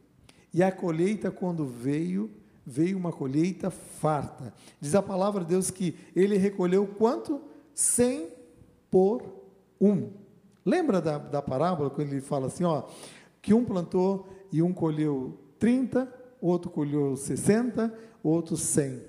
E 0.53 0.61
a 0.61 0.71
colheita, 0.71 1.31
quando 1.31 1.65
veio, 1.65 2.29
veio 2.65 2.97
uma 2.97 3.11
colheita 3.11 3.69
farta. 3.69 4.53
Diz 4.79 4.93
a 4.93 5.01
palavra 5.01 5.43
de 5.43 5.51
Deus 5.51 5.71
que 5.71 5.97
ele 6.15 6.37
recolheu 6.37 6.85
quanto? 6.85 7.41
Cem 7.73 8.27
por 8.91 9.23
um. 9.79 10.11
Lembra 10.65 10.99
da, 10.99 11.17
da 11.17 11.41
parábola, 11.41 11.89
quando 11.89 12.11
ele 12.11 12.21
fala 12.21 12.47
assim, 12.47 12.65
ó, 12.65 12.83
que 13.47 13.53
um 13.53 13.63
plantou 13.63 14.27
e 14.51 14.61
um 14.61 14.73
colheu 14.73 15.39
30, 15.57 16.13
outro 16.41 16.69
colheu 16.69 17.15
60, 17.15 17.97
outro 18.21 18.57
100. 18.57 19.01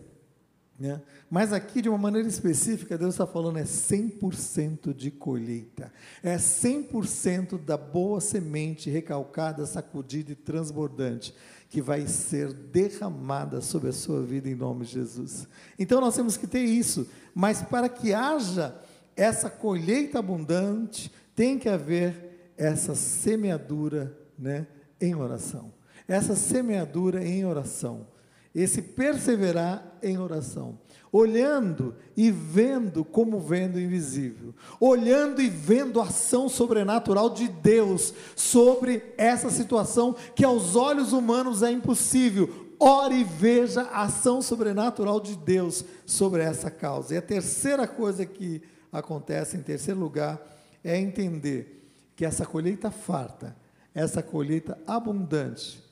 Né? 0.78 1.02
Mas 1.28 1.52
aqui, 1.52 1.82
de 1.82 1.88
uma 1.88 1.98
maneira 1.98 2.28
específica, 2.28 2.96
Deus 2.96 3.14
está 3.14 3.26
falando 3.26 3.58
é 3.58 3.64
100% 3.64 4.94
de 4.94 5.10
colheita. 5.10 5.92
É 6.22 6.36
100% 6.36 7.58
da 7.58 7.76
boa 7.76 8.20
semente 8.20 8.88
recalcada, 8.88 9.66
sacudida 9.66 10.30
e 10.30 10.36
transbordante 10.36 11.34
que 11.68 11.82
vai 11.82 12.06
ser 12.06 12.52
derramada 12.52 13.60
sobre 13.60 13.88
a 13.88 13.92
sua 13.92 14.22
vida 14.22 14.48
em 14.48 14.54
nome 14.54 14.84
de 14.84 14.92
Jesus. 14.92 15.48
Então 15.76 16.00
nós 16.00 16.14
temos 16.14 16.36
que 16.36 16.46
ter 16.46 16.62
isso, 16.62 17.08
mas 17.34 17.60
para 17.60 17.88
que 17.88 18.14
haja 18.14 18.80
essa 19.16 19.50
colheita 19.50 20.20
abundante, 20.20 21.10
tem 21.34 21.58
que 21.58 21.68
haver 21.68 22.28
essa 22.58 22.96
semeadura, 22.96 24.17
né, 24.38 24.66
em 25.00 25.14
oração. 25.14 25.72
Essa 26.06 26.34
semeadura 26.34 27.24
em 27.24 27.44
oração, 27.44 28.06
esse 28.54 28.80
perseverar 28.80 29.98
em 30.02 30.18
oração 30.18 30.78
olhando 31.12 31.94
e 32.16 32.30
vendo 32.30 33.04
como 33.04 33.40
vendo 33.40 33.80
invisível, 33.80 34.54
olhando 34.78 35.40
e 35.40 35.48
vendo 35.48 36.00
a 36.00 36.04
ação 36.04 36.48
sobrenatural 36.48 37.30
de 37.30 37.48
Deus 37.48 38.12
sobre 38.36 39.02
essa 39.16 39.50
situação 39.50 40.14
que 40.34 40.44
aos 40.44 40.76
olhos 40.76 41.12
humanos 41.12 41.62
é 41.62 41.70
impossível. 41.70 42.66
Ore 42.80 43.16
e 43.16 43.24
veja 43.24 43.82
a 43.82 44.02
ação 44.02 44.40
sobrenatural 44.40 45.20
de 45.20 45.36
Deus 45.36 45.84
sobre 46.06 46.42
essa 46.42 46.70
causa. 46.70 47.14
E 47.14 47.16
a 47.16 47.22
terceira 47.22 47.88
coisa 47.88 48.24
que 48.24 48.62
acontece, 48.92 49.56
em 49.56 49.62
terceiro 49.62 49.98
lugar, 49.98 50.40
é 50.84 50.96
entender 50.96 51.90
que 52.14 52.24
essa 52.24 52.46
colheita 52.46 52.90
farta, 52.90 53.56
essa 53.94 54.22
colheita 54.22 54.78
abundante, 54.86 55.82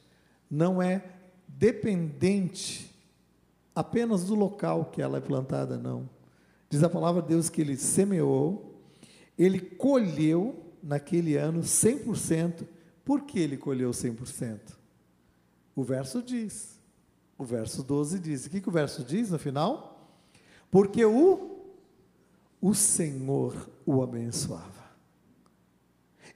não 0.51 0.81
é 0.81 1.05
dependente 1.49 2.95
apenas 3.75 4.25
do 4.25 4.35
local 4.35 4.87
que 4.87 5.03
ela 5.03 5.19
é 5.19 5.21
plantada, 5.21 5.77
não. 5.77 6.09
Diz 6.69 6.83
a 6.83 6.89
palavra 6.89 7.23
de 7.23 7.29
Deus 7.29 7.49
que 7.49 7.61
ele 7.61 7.77
semeou, 7.77 8.81
ele 9.39 9.61
colheu 9.61 10.73
naquele 10.83 11.37
ano 11.37 11.61
100%. 11.61 12.67
Por 13.05 13.23
que 13.23 13.39
ele 13.39 13.57
colheu 13.57 13.91
100%? 13.91 14.61
O 15.75 15.83
verso 15.85 16.23
diz. 16.23 16.81
O 17.39 17.45
verso 17.45 17.83
12 17.83 18.19
diz. 18.19 18.47
O 18.47 18.51
que, 18.51 18.61
que 18.61 18.69
o 18.69 18.73
verso 18.73 19.05
diz 19.05 19.31
no 19.31 19.39
final? 19.39 20.11
Porque 20.71 21.05
o, 21.05 21.67
o 22.61 22.75
Senhor 22.75 23.55
o 23.85 24.03
abençoava. 24.03 24.86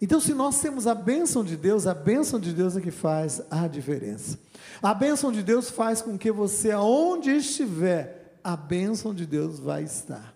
Então, 0.00 0.19
se 0.19 0.33
nós 0.33 0.61
temos 0.61 0.87
a 0.87 0.95
bênção 0.95 1.45
de 1.45 1.57
Deus, 1.57 1.87
a 1.87 1.92
bênção 1.92 2.40
de 2.40 2.54
Deus 2.54 2.76
é 2.76 2.80
que 2.80 2.90
faz 2.90 3.42
a 3.50 3.69
diferença. 3.69 4.38
A 4.83 4.95
bênção 4.95 5.30
de 5.30 5.42
Deus 5.42 5.69
faz 5.69 6.00
com 6.00 6.16
que 6.16 6.33
você, 6.33 6.71
aonde 6.71 7.30
estiver, 7.30 8.38
a 8.42 8.57
bênção 8.57 9.14
de 9.14 9.26
Deus 9.26 9.59
vai 9.59 9.83
estar. 9.83 10.35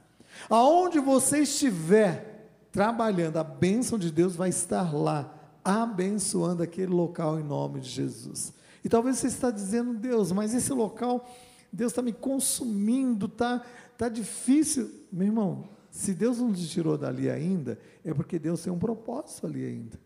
Aonde 0.50 1.00
você 1.00 1.38
estiver 1.38 2.50
trabalhando, 2.70 3.38
a 3.38 3.44
bênção 3.44 3.98
de 3.98 4.10
Deus 4.10 4.36
vai 4.36 4.50
estar 4.50 4.94
lá, 4.94 5.32
abençoando 5.64 6.62
aquele 6.62 6.92
local 6.92 7.40
em 7.40 7.42
nome 7.42 7.80
de 7.80 7.88
Jesus. 7.88 8.52
E 8.84 8.88
talvez 8.88 9.16
você 9.16 9.28
está 9.28 9.50
dizendo, 9.50 9.94
Deus, 9.94 10.30
mas 10.30 10.52
esse 10.52 10.74
local, 10.74 11.26
Deus 11.72 11.92
está 11.92 12.02
me 12.02 12.12
consumindo, 12.12 13.26
está 13.26 13.62
tá 13.96 14.10
difícil. 14.10 14.90
Meu 15.10 15.28
irmão, 15.28 15.68
se 15.94 16.12
Deus 16.12 16.38
não 16.38 16.52
te 16.52 16.66
tirou 16.66 16.98
dali 16.98 17.30
ainda, 17.30 17.78
é 18.04 18.12
porque 18.12 18.36
Deus 18.36 18.60
tem 18.60 18.72
um 18.72 18.78
propósito 18.80 19.46
ali 19.46 19.64
ainda. 19.64 19.96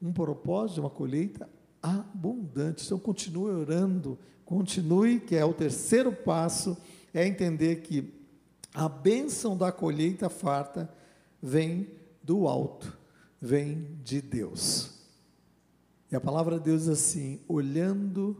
Um 0.00 0.10
propósito 0.10 0.76
de 0.76 0.80
uma 0.80 0.88
colheita 0.88 1.46
abundante. 1.82 2.86
Então 2.86 2.98
continue 2.98 3.50
orando, 3.50 4.18
continue, 4.42 5.20
que 5.20 5.36
é 5.36 5.44
o 5.44 5.52
terceiro 5.52 6.10
passo, 6.10 6.78
é 7.12 7.26
entender 7.26 7.82
que 7.82 8.10
a 8.72 8.88
bênção 8.88 9.54
da 9.54 9.70
colheita 9.70 10.30
farta 10.30 10.90
vem 11.42 11.86
do 12.22 12.48
alto, 12.48 12.98
vem 13.38 13.98
de 14.02 14.22
Deus. 14.22 14.98
E 16.10 16.16
a 16.16 16.20
palavra 16.20 16.56
de 16.58 16.64
Deus 16.64 16.84
diz 16.84 16.88
assim: 16.88 17.38
olhando 17.46 18.34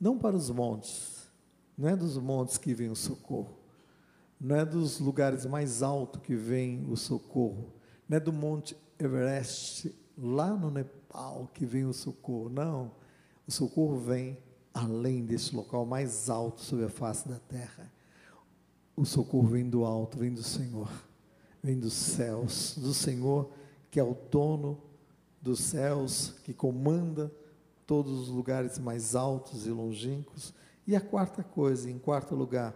não 0.00 0.16
para 0.16 0.36
os 0.36 0.50
montes, 0.50 1.28
não 1.76 1.88
é 1.88 1.96
dos 1.96 2.16
montes 2.16 2.58
que 2.58 2.72
vem 2.72 2.90
o 2.90 2.96
socorro, 2.96 3.58
não 4.40 4.56
é 4.56 4.64
dos 4.64 4.98
lugares 4.98 5.44
mais 5.44 5.82
altos 5.82 6.22
que 6.22 6.34
vem 6.34 6.84
o 6.88 6.96
socorro, 6.96 7.72
não 8.08 8.16
é 8.16 8.20
do 8.20 8.32
Monte 8.32 8.76
Everest, 8.98 9.94
lá 10.16 10.54
no 10.54 10.70
Nepal, 10.70 11.50
que 11.52 11.66
vem 11.66 11.84
o 11.84 11.92
socorro. 11.92 12.48
Não. 12.48 12.92
O 13.46 13.52
socorro 13.52 13.98
vem 13.98 14.38
além 14.72 15.24
desse 15.24 15.54
local 15.54 15.84
mais 15.84 16.30
alto 16.30 16.60
sobre 16.60 16.86
a 16.86 16.88
face 16.88 17.28
da 17.28 17.38
terra. 17.38 17.92
O 18.96 19.04
socorro 19.04 19.48
vem 19.48 19.68
do 19.68 19.84
alto, 19.84 20.18
vem 20.18 20.32
do 20.32 20.42
Senhor, 20.42 20.90
vem 21.62 21.78
dos 21.78 21.92
céus, 21.92 22.76
do 22.76 22.92
Senhor 22.92 23.50
que 23.90 23.98
é 23.98 24.04
o 24.04 24.16
dono 24.30 24.80
dos 25.42 25.60
céus, 25.60 26.34
que 26.44 26.54
comanda 26.54 27.32
todos 27.86 28.12
os 28.12 28.28
lugares 28.28 28.78
mais 28.78 29.16
altos 29.16 29.66
e 29.66 29.70
longínquos. 29.70 30.54
E 30.86 30.94
a 30.94 31.00
quarta 31.00 31.42
coisa, 31.42 31.90
em 31.90 31.98
quarto 31.98 32.34
lugar, 32.34 32.74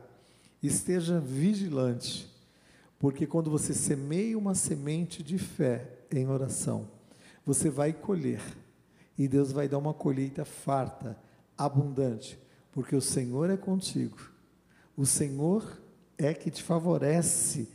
esteja 0.67 1.21
vigilante, 1.21 2.33
Porque 2.99 3.27
quando 3.27 3.51
você 3.51 3.75
semeia 3.75 4.39
uma 4.39 4.55
semente 4.55 5.23
de 5.23 5.37
fé 5.37 5.91
em 6.11 6.27
oração, 6.27 6.89
você 7.45 7.69
vai 7.69 7.93
colher. 7.93 8.41
E 9.19 9.29
Deus 9.29 9.53
vai 9.53 9.69
dar 9.69 9.77
uma 9.77 9.93
colheita 9.93 10.45
farta, 10.45 11.19
abundante, 11.57 12.39
porque 12.73 12.97
o 12.97 13.03
Senhor 13.03 13.51
é 13.51 13.59
contigo. 13.59 14.17
O 14.97 15.05
Senhor 15.05 15.83
é 16.17 16.33
que 16.33 16.51
te 16.51 16.63
favorece 16.63 17.69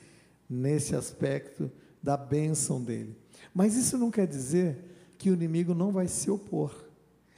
nesse 0.49 0.95
aspecto 0.95 1.71
da 2.01 2.17
bênção 2.17 2.81
dele. 2.81 3.15
Mas 3.53 3.75
isso 3.75 3.99
não 3.99 4.09
quer 4.09 4.25
dizer 4.25 5.13
que 5.17 5.29
o 5.29 5.33
inimigo 5.33 5.75
não 5.75 5.91
vai 5.91 6.07
se 6.07 6.31
opor. 6.31 6.89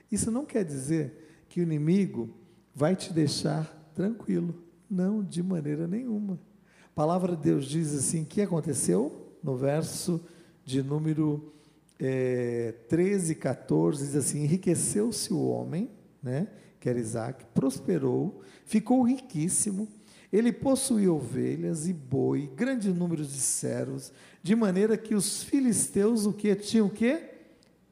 Isso 0.10 0.32
não 0.32 0.46
quer 0.46 0.64
dizer 0.64 1.46
que 1.50 1.60
o 1.60 1.64
inimigo 1.64 2.30
vai 2.74 2.96
te 2.96 3.12
deixar 3.12 3.92
tranquilo. 3.94 4.71
Não, 4.92 5.24
de 5.24 5.42
maneira 5.42 5.88
nenhuma. 5.88 6.38
A 6.86 6.90
palavra 6.94 7.36
de 7.36 7.44
Deus 7.44 7.66
diz 7.66 7.94
assim: 7.96 8.26
que 8.26 8.42
aconteceu? 8.42 9.34
No 9.42 9.56
verso 9.56 10.24
de 10.66 10.84
número 10.84 11.54
é, 11.98 12.76
13, 12.90 13.36
14, 13.36 14.06
diz 14.06 14.16
assim: 14.16 14.44
enriqueceu-se 14.44 15.34
o 15.34 15.48
homem, 15.48 15.90
né, 16.22 16.50
que 16.80 16.90
era 16.90 17.00
Isaac, 17.00 17.46
prosperou, 17.54 18.42
ficou 18.66 19.02
riquíssimo 19.04 19.88
ele 20.32 20.54
possuía 20.54 21.12
ovelhas 21.12 21.88
e 21.88 21.94
boi, 21.94 22.50
grande 22.56 22.92
número 22.94 23.26
de 23.26 23.40
servos, 23.40 24.14
de 24.42 24.56
maneira 24.56 24.98
que 24.98 25.14
os 25.14 25.44
filisteus 25.44 26.26
o 26.26 26.32
que 26.32 26.56
tinham 26.56 26.88
o 26.88 26.90
quê? 26.90 27.32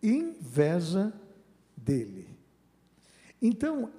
Inveja 0.01 1.11
dele. 1.75 2.29
Então, 3.41 3.91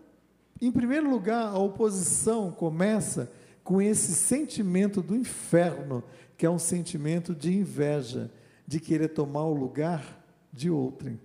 em 0.66 0.72
primeiro 0.72 1.08
lugar, 1.08 1.46
a 1.46 1.58
oposição 1.58 2.50
começa 2.50 3.32
com 3.64 3.80
esse 3.80 4.14
sentimento 4.14 5.00
do 5.00 5.16
inferno, 5.16 6.02
que 6.36 6.44
é 6.44 6.50
um 6.50 6.58
sentimento 6.58 7.34
de 7.34 7.56
inveja, 7.56 8.30
de 8.66 8.78
querer 8.80 9.08
tomar 9.08 9.44
o 9.44 9.54
lugar 9.54 10.22
de 10.52 10.70
outrem. 10.70 11.20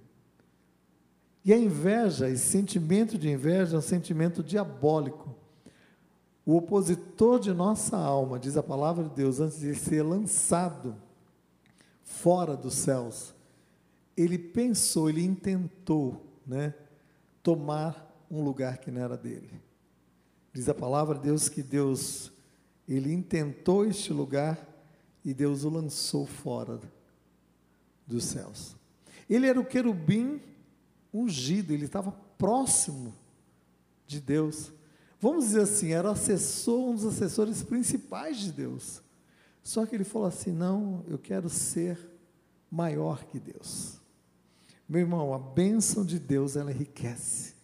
E 1.44 1.54
a 1.54 1.58
inveja, 1.58 2.30
esse 2.30 2.46
sentimento 2.46 3.18
de 3.18 3.30
inveja 3.30 3.76
é 3.76 3.80
um 3.80 3.82
sentimento 3.82 4.44
diabólico. 4.44 5.36
O 6.46 6.56
opositor 6.56 7.40
de 7.40 7.54
nossa 7.54 7.98
alma, 7.98 8.40
diz 8.40 8.56
a 8.58 8.64
palavra 8.64 9.04
de 9.04 9.12
Deus, 9.12 9.40
antes 9.40 9.60
de 9.60 9.74
ser 9.76 10.04
lançado 10.04 10.96
fora 12.04 12.56
dos 12.56 12.76
céus, 12.76 13.34
ele 14.16 14.38
pensou, 14.38 15.10
ele 15.10 15.24
intentou, 15.24 16.26
né, 16.46 16.74
tomar 17.44 18.05
um 18.36 18.44
lugar 18.44 18.78
que 18.78 18.92
não 18.92 19.02
era 19.02 19.18
dele. 19.18 19.50
Diz 20.54 20.70
a 20.70 20.74
palavra 20.74 21.16
de 21.16 21.24
Deus 21.24 21.50
que 21.50 21.62
Deus, 21.62 22.32
ele 22.88 23.14
intentou 23.14 23.86
este 23.86 24.14
lugar 24.14 24.60
e 25.24 25.34
Deus 25.34 25.64
o 25.64 25.70
lançou 25.70 26.26
fora 26.26 26.80
dos 28.06 28.24
céus. 28.26 28.76
Ele 29.30 29.48
era 29.48 29.60
o 29.60 29.66
querubim 29.66 30.42
ungido, 31.14 31.74
ele 31.74 31.86
estava 31.86 32.12
próximo 32.38 33.14
de 34.06 34.20
Deus 34.20 34.72
vamos 35.26 35.46
dizer 35.46 35.62
assim, 35.62 35.92
era 35.92 36.12
assessor, 36.12 36.90
um 36.90 36.94
dos 36.94 37.06
assessores 37.06 37.64
principais 37.64 38.38
de 38.38 38.52
Deus. 38.52 39.02
Só 39.64 39.84
que 39.84 39.96
ele 39.96 40.04
falou 40.04 40.28
assim: 40.28 40.52
não, 40.52 41.04
eu 41.08 41.18
quero 41.18 41.50
ser 41.50 41.98
maior 42.70 43.26
que 43.26 43.40
Deus. 43.40 44.00
Meu 44.88 45.02
irmão, 45.02 45.34
a 45.34 45.40
bênção 45.40 46.06
de 46.06 46.20
Deus, 46.20 46.56
ela 46.56 46.72
enriquece 46.72 47.55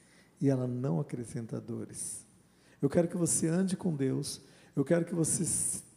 e 0.42 0.50
ela 0.50 0.68
não 0.68 1.00
acrescenta 1.00 1.62
dores. 1.62 2.26
Eu 2.82 2.90
quero 2.90 3.08
que 3.08 3.16
você 3.16 3.48
ande 3.48 3.78
com 3.78 3.96
Deus, 3.96 4.42
eu 4.76 4.84
quero 4.84 5.06
que 5.06 5.14
você 5.14 5.46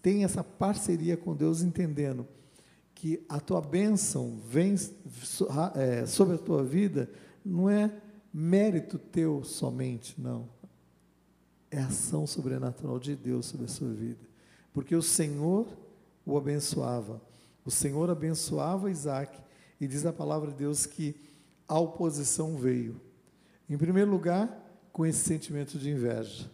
tenha 0.02 0.26
essa 0.26 0.44
parceria 0.44 1.16
com 1.16 1.34
Deus, 1.34 1.62
entendendo 1.62 2.28
que 2.94 3.24
a 3.28 3.40
tua 3.40 3.60
bênção 3.60 4.38
vem 4.46 4.74
é, 5.74 6.06
sobre 6.06 6.34
a 6.36 6.38
tua 6.38 6.62
vida, 6.62 7.10
não 7.44 7.68
é 7.70 7.90
mérito 8.32 8.98
teu 8.98 9.42
somente, 9.42 10.20
não 10.20 10.48
é 11.70 11.80
ação 11.80 12.26
sobrenatural 12.26 12.98
de 12.98 13.16
Deus 13.16 13.46
sobre 13.46 13.66
a 13.66 13.68
sua 13.68 13.92
vida. 13.92 14.20
Porque 14.72 14.94
o 14.94 15.02
Senhor 15.02 15.66
o 16.24 16.36
abençoava. 16.36 17.20
O 17.64 17.70
Senhor 17.70 18.08
abençoava 18.10 18.90
Isaac, 18.90 19.42
e 19.80 19.86
diz 19.86 20.06
a 20.06 20.12
palavra 20.12 20.50
de 20.50 20.58
Deus 20.58 20.86
que 20.86 21.16
a 21.66 21.78
oposição 21.78 22.56
veio. 22.56 23.00
Em 23.68 23.76
primeiro 23.78 24.10
lugar, 24.10 24.48
com 24.92 25.04
esse 25.04 25.24
sentimento 25.24 25.78
de 25.78 25.90
inveja, 25.90 26.50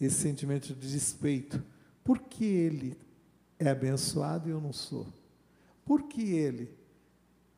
esse 0.00 0.16
sentimento 0.16 0.74
de 0.74 0.90
despeito. 0.90 1.62
Por 2.02 2.18
que 2.18 2.44
ele 2.44 2.98
é 3.58 3.68
abençoado 3.68 4.48
e 4.48 4.52
eu 4.52 4.60
não 4.60 4.72
sou? 4.72 5.06
Por 5.84 6.02
que 6.04 6.22
ele? 6.22 6.74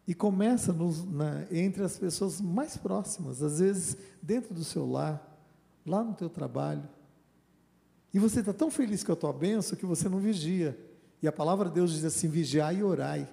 E 0.06 0.14
começa 0.14 0.72
nos, 0.72 1.04
na, 1.04 1.46
entre 1.50 1.82
as 1.82 1.96
pessoas 1.96 2.40
mais 2.40 2.76
próximas, 2.76 3.42
às 3.42 3.58
vezes 3.58 3.96
dentro 4.20 4.52
do 4.52 4.62
seu 4.62 4.86
lar, 4.86 5.34
lá 5.86 6.04
no 6.04 6.12
teu 6.12 6.28
trabalho. 6.28 6.86
E 8.12 8.18
você 8.18 8.40
está 8.40 8.52
tão 8.52 8.70
feliz 8.70 9.02
com 9.02 9.12
a 9.12 9.16
tua 9.16 9.32
bênção 9.32 9.78
que 9.78 9.86
você 9.86 10.08
não 10.08 10.18
vigia. 10.18 10.78
E 11.22 11.26
a 11.26 11.32
palavra 11.32 11.68
de 11.68 11.76
Deus 11.76 11.92
diz 11.92 12.04
assim: 12.04 12.28
vigiai 12.28 12.76
e 12.76 12.82
orai. 12.82 13.26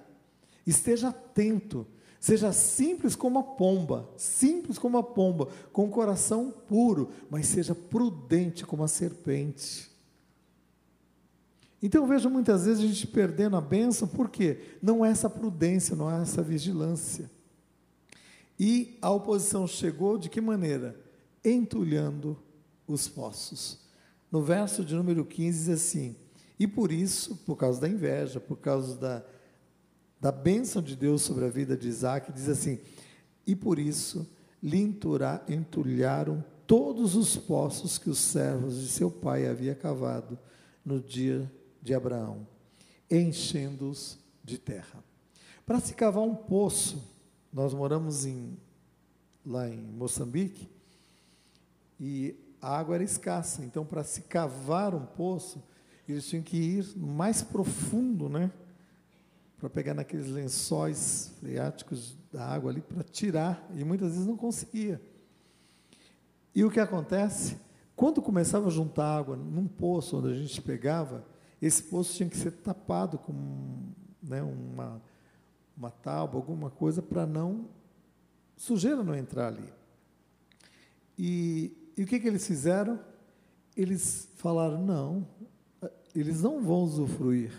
Esteja 0.66 1.10
atento. 1.10 1.86
Seja 2.22 2.52
simples 2.52 3.16
como 3.16 3.40
a 3.40 3.42
pomba, 3.42 4.08
simples 4.16 4.78
como 4.78 4.96
a 4.96 5.02
pomba, 5.02 5.48
com 5.72 5.86
o 5.86 5.90
coração 5.90 6.54
puro, 6.68 7.10
mas 7.28 7.48
seja 7.48 7.74
prudente 7.74 8.64
como 8.64 8.84
a 8.84 8.88
serpente. 8.88 9.90
Então 11.82 12.02
eu 12.02 12.08
vejo 12.08 12.30
muitas 12.30 12.64
vezes 12.64 12.84
a 12.84 12.86
gente 12.86 13.08
perdendo 13.08 13.56
a 13.56 13.60
bênção, 13.60 14.06
porque 14.06 14.78
não 14.80 15.04
é 15.04 15.10
essa 15.10 15.28
prudência, 15.28 15.96
não 15.96 16.08
é 16.08 16.22
essa 16.22 16.40
vigilância. 16.40 17.28
E 18.56 18.96
a 19.02 19.10
oposição 19.10 19.66
chegou 19.66 20.16
de 20.16 20.30
que 20.30 20.40
maneira? 20.40 21.02
entulhando 21.44 22.38
os 22.86 23.08
poços. 23.08 23.80
No 24.30 24.42
verso 24.42 24.84
de 24.84 24.94
número 24.94 25.24
15 25.24 25.58
diz 25.58 25.68
assim: 25.68 26.16
E 26.58 26.66
por 26.66 26.92
isso, 26.92 27.36
por 27.44 27.56
causa 27.56 27.80
da 27.80 27.88
inveja, 27.88 28.40
por 28.40 28.56
causa 28.56 28.96
da, 28.96 29.24
da 30.22 30.30
bênção 30.30 30.80
de 30.80 30.94
Deus 30.94 31.22
sobre 31.22 31.44
a 31.44 31.48
vida 31.48 31.76
de 31.76 31.88
Isaac, 31.88 32.30
diz 32.32 32.48
assim: 32.48 32.78
E 33.44 33.56
por 33.56 33.76
isso 33.76 34.24
lhe 34.62 34.78
entulharam 35.48 36.44
todos 36.64 37.16
os 37.16 37.36
poços 37.36 37.98
que 37.98 38.08
os 38.08 38.20
servos 38.20 38.80
de 38.80 38.86
seu 38.86 39.10
pai 39.10 39.48
havia 39.48 39.74
cavado 39.74 40.38
no 40.84 41.00
dia 41.00 41.50
de 41.82 41.92
Abraão, 41.92 42.46
enchendo-os 43.10 44.16
de 44.44 44.58
terra. 44.58 45.02
Para 45.66 45.80
se 45.80 45.92
cavar 45.92 46.22
um 46.22 46.36
poço, 46.36 47.02
nós 47.52 47.74
moramos 47.74 48.24
em, 48.24 48.56
lá 49.44 49.68
em 49.68 49.76
Moçambique, 49.76 50.68
e 51.98 52.36
a 52.60 52.78
água 52.78 52.94
era 52.94 53.02
escassa. 53.02 53.64
Então, 53.64 53.84
para 53.84 54.04
se 54.04 54.20
cavar 54.22 54.94
um 54.94 55.04
poço, 55.04 55.60
eles 56.08 56.28
tinham 56.28 56.44
que 56.44 56.56
ir 56.56 56.96
mais 56.96 57.42
profundo, 57.42 58.28
né? 58.28 58.52
Para 59.62 59.70
pegar 59.70 59.94
naqueles 59.94 60.26
lençóis 60.26 61.32
freáticos 61.38 62.18
da 62.32 62.44
água 62.44 62.72
ali 62.72 62.80
para 62.80 63.04
tirar, 63.04 63.64
e 63.76 63.84
muitas 63.84 64.10
vezes 64.10 64.26
não 64.26 64.36
conseguia. 64.36 65.00
E 66.52 66.64
o 66.64 66.70
que 66.70 66.80
acontece? 66.80 67.56
Quando 67.94 68.20
começava 68.20 68.66
a 68.66 68.70
juntar 68.70 69.18
água 69.18 69.36
num 69.36 69.68
poço 69.68 70.18
onde 70.18 70.32
a 70.32 70.34
gente 70.34 70.60
pegava, 70.60 71.24
esse 71.60 71.84
poço 71.84 72.12
tinha 72.16 72.28
que 72.28 72.36
ser 72.36 72.50
tapado 72.50 73.18
com 73.18 73.92
né, 74.20 74.42
uma, 74.42 75.00
uma 75.76 75.90
tábua, 75.92 76.40
alguma 76.40 76.68
coisa, 76.68 77.00
para 77.00 77.24
não 77.24 77.68
sujeira 78.56 79.04
não 79.04 79.14
entrar 79.14 79.46
ali. 79.46 79.72
E 81.16 81.78
e 81.96 82.02
o 82.02 82.06
que, 82.06 82.18
que 82.18 82.26
eles 82.26 82.46
fizeram? 82.46 82.98
Eles 83.76 84.28
falaram: 84.36 84.84
não, 84.84 85.26
eles 86.14 86.42
não 86.42 86.62
vão 86.62 86.82
usufruir 86.82 87.52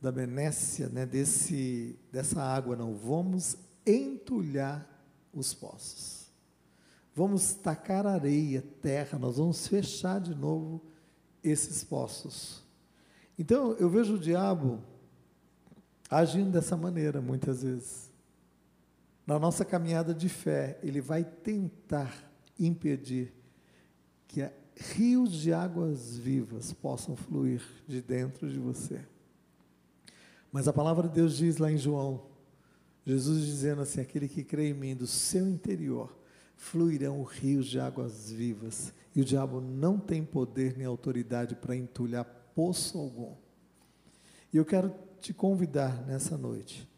da 0.00 0.10
benécia 0.10 0.88
né, 0.88 1.04
desse, 1.04 1.98
dessa 2.10 2.42
água, 2.42 2.74
não. 2.74 2.94
Vamos 2.94 3.56
entulhar 3.84 4.88
os 5.32 5.52
poços. 5.52 6.30
Vamos 7.14 7.52
tacar 7.52 8.06
areia, 8.06 8.64
terra, 8.80 9.18
nós 9.18 9.36
vamos 9.36 9.66
fechar 9.66 10.20
de 10.20 10.34
novo 10.34 10.82
esses 11.42 11.84
poços. 11.84 12.64
Então, 13.38 13.72
eu 13.74 13.90
vejo 13.90 14.14
o 14.14 14.18
diabo 14.18 14.82
agindo 16.08 16.50
dessa 16.50 16.76
maneira 16.76 17.20
muitas 17.20 17.62
vezes. 17.62 18.10
Na 19.26 19.38
nossa 19.38 19.64
caminhada 19.64 20.14
de 20.14 20.28
fé, 20.28 20.78
ele 20.82 21.00
vai 21.00 21.24
tentar 21.24 22.30
impedir 22.58 23.32
que 24.26 24.48
rios 24.76 25.32
de 25.32 25.52
águas 25.52 26.16
vivas 26.16 26.72
possam 26.72 27.14
fluir 27.16 27.62
de 27.86 28.00
dentro 28.00 28.48
de 28.48 28.58
você. 28.58 29.00
Mas 30.52 30.66
a 30.66 30.72
palavra 30.72 31.08
de 31.08 31.14
Deus 31.14 31.36
diz 31.36 31.58
lá 31.58 31.70
em 31.70 31.78
João, 31.78 32.22
Jesus 33.06 33.44
dizendo 33.44 33.82
assim: 33.82 34.00
aquele 34.00 34.28
que 34.28 34.42
crê 34.42 34.70
em 34.70 34.74
mim, 34.74 34.96
do 34.96 35.06
seu 35.06 35.48
interior 35.48 36.16
fluirão 36.56 37.22
rios 37.22 37.66
de 37.66 37.80
águas 37.80 38.30
vivas, 38.30 38.92
e 39.14 39.22
o 39.22 39.24
diabo 39.24 39.60
não 39.60 39.98
tem 39.98 40.22
poder 40.22 40.76
nem 40.76 40.86
autoridade 40.86 41.54
para 41.54 41.74
entulhar 41.74 42.24
poço 42.54 42.98
algum. 42.98 43.34
E 44.52 44.56
eu 44.56 44.64
quero 44.64 44.92
te 45.20 45.32
convidar 45.32 46.04
nessa 46.06 46.36
noite 46.36 46.88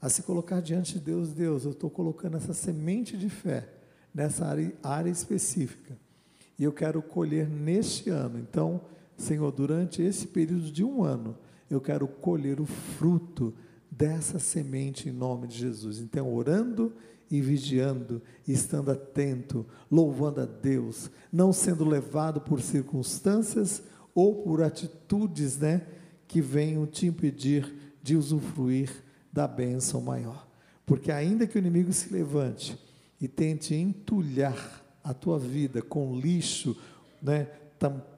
a 0.00 0.08
se 0.08 0.22
colocar 0.22 0.60
diante 0.60 0.94
de 0.94 1.00
Deus. 1.00 1.32
Deus, 1.32 1.64
eu 1.64 1.70
estou 1.70 1.88
colocando 1.88 2.36
essa 2.36 2.52
semente 2.52 3.16
de 3.16 3.28
fé 3.28 3.68
nessa 4.14 4.46
área, 4.46 4.72
área 4.82 5.10
específica. 5.10 5.96
E 6.58 6.64
eu 6.64 6.72
quero 6.72 7.02
colher 7.02 7.48
neste 7.48 8.10
ano. 8.10 8.38
Então, 8.38 8.80
Senhor, 9.16 9.50
durante 9.52 10.02
esse 10.02 10.26
período 10.26 10.70
de 10.70 10.84
um 10.84 11.02
ano, 11.02 11.36
eu 11.70 11.80
quero 11.80 12.06
colher 12.06 12.60
o 12.60 12.66
fruto 12.66 13.54
dessa 13.90 14.38
semente 14.38 15.08
em 15.08 15.12
nome 15.12 15.46
de 15.46 15.58
Jesus. 15.58 15.98
Então, 15.98 16.32
orando 16.32 16.92
e 17.30 17.40
vigiando, 17.40 18.22
estando 18.46 18.90
atento, 18.90 19.66
louvando 19.90 20.40
a 20.40 20.44
Deus, 20.44 21.10
não 21.32 21.52
sendo 21.52 21.84
levado 21.84 22.40
por 22.40 22.60
circunstâncias 22.60 23.82
ou 24.14 24.42
por 24.42 24.62
atitudes, 24.62 25.58
né, 25.58 25.86
que 26.28 26.40
venham 26.40 26.86
te 26.86 27.06
impedir 27.06 27.96
de 28.02 28.16
usufruir 28.16 28.90
da 29.32 29.48
bênção 29.48 30.00
maior. 30.00 30.46
Porque 30.84 31.10
ainda 31.10 31.46
que 31.46 31.58
o 31.58 31.58
inimigo 31.58 31.92
se 31.92 32.12
levante 32.12 32.78
e 33.20 33.26
tente 33.26 33.74
entulhar 33.74 34.84
a 35.02 35.12
tua 35.12 35.38
vida 35.38 35.82
com 35.82 36.18
lixo, 36.18 36.76
né, 37.20 37.48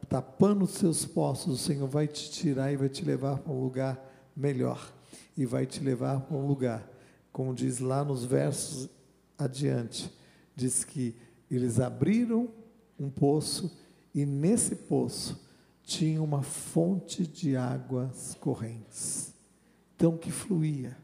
tapando 0.09 0.64
os 0.64 0.71
seus 0.73 1.05
poços, 1.05 1.55
o 1.55 1.64
Senhor 1.64 1.88
vai 1.88 2.07
te 2.07 2.31
tirar 2.31 2.73
e 2.73 2.77
vai 2.77 2.88
te 2.88 3.05
levar 3.05 3.38
para 3.38 3.53
um 3.53 3.61
lugar 3.61 4.31
melhor 4.37 4.92
e 5.37 5.44
vai 5.44 5.66
te 5.66 5.81
levar 5.81 6.21
para 6.21 6.37
um 6.37 6.47
lugar, 6.47 6.88
como 7.33 7.55
diz 7.55 7.79
lá 7.79 8.05
nos 8.05 8.25
versos 8.25 8.88
adiante, 9.37 10.11
diz 10.57 10.83
que 10.83 11.14
eles 11.51 11.79
abriram 11.79 12.49
um 12.99 13.09
poço 13.09 13.71
e 14.14 14.27
nesse 14.27 14.75
poço 14.75 15.40
tinha 15.83 16.23
uma 16.23 16.42
fonte 16.42 17.27
de 17.27 17.57
águas 17.57 18.37
correntes. 18.40 19.33
Então 19.94 20.16
que 20.16 20.31
fluía. 20.31 20.97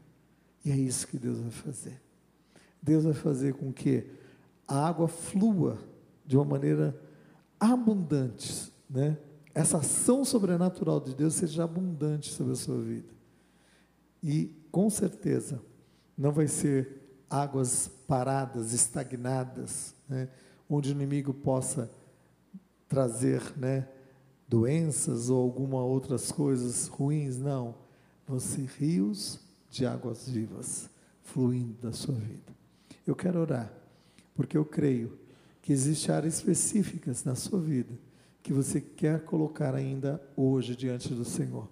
E 0.63 0.71
é 0.71 0.75
isso 0.75 1.07
que 1.07 1.17
Deus 1.17 1.39
vai 1.39 1.51
fazer. 1.51 2.01
Deus 2.81 3.03
vai 3.03 3.13
fazer 3.13 3.53
com 3.53 3.71
que 3.71 4.05
a 4.67 4.87
água 4.87 5.07
flua 5.07 5.79
de 6.25 6.35
uma 6.35 6.45
maneira 6.45 6.99
abundante, 7.59 8.71
né? 8.95 9.17
Essa 9.53 9.79
ação 9.79 10.23
sobrenatural 10.23 11.01
de 11.01 11.13
Deus 11.13 11.35
seja 11.35 11.65
abundante 11.65 12.31
sobre 12.31 12.53
a 12.53 12.55
sua 12.55 12.79
vida. 12.79 13.13
E 14.23 14.51
com 14.71 14.89
certeza 14.89 15.61
não 16.17 16.31
vai 16.31 16.47
ser 16.47 17.01
águas 17.29 17.89
paradas, 18.07 18.73
estagnadas, 18.73 19.93
né? 20.07 20.29
onde 20.69 20.89
o 20.89 20.93
inimigo 20.93 21.33
possa 21.33 21.91
trazer, 22.87 23.41
né, 23.57 23.87
doenças 24.47 25.29
ou 25.29 25.41
alguma 25.41 25.83
outras 25.83 26.31
coisas 26.31 26.87
ruins, 26.87 27.37
não. 27.37 27.75
Vão 28.27 28.39
ser 28.39 28.65
rios 28.77 29.39
de 29.69 29.85
águas 29.85 30.27
vivas 30.29 30.89
fluindo 31.21 31.73
da 31.81 31.91
sua 31.91 32.15
vida. 32.15 32.55
Eu 33.05 33.15
quero 33.15 33.39
orar, 33.39 33.71
porque 34.33 34.57
eu 34.57 34.63
creio 34.63 35.19
que 35.61 35.73
existem 35.73 36.15
áreas 36.15 36.35
específicas 36.35 37.23
na 37.23 37.35
sua 37.35 37.59
vida 37.59 37.93
que 38.45 38.53
você 38.53 38.79
quer 38.79 39.21
colocar 39.21 39.73
ainda 39.73 40.21
hoje 40.37 40.75
diante 40.75 41.11
do 41.15 41.25
Senhor. 41.25 41.67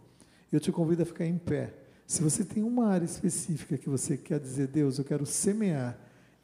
Eu 0.51 0.59
te 0.59 0.71
convido 0.71 1.03
a 1.03 1.05
ficar 1.05 1.23
em 1.23 1.37
pé. 1.37 1.71
Se 2.07 2.23
você 2.23 2.43
tem 2.43 2.63
uma 2.63 2.87
área 2.87 3.05
específica 3.05 3.77
que 3.77 3.87
você 3.87 4.17
quer 4.17 4.39
dizer, 4.39 4.69
Deus, 4.69 4.97
eu 4.97 5.05
quero 5.05 5.23
semear 5.23 5.95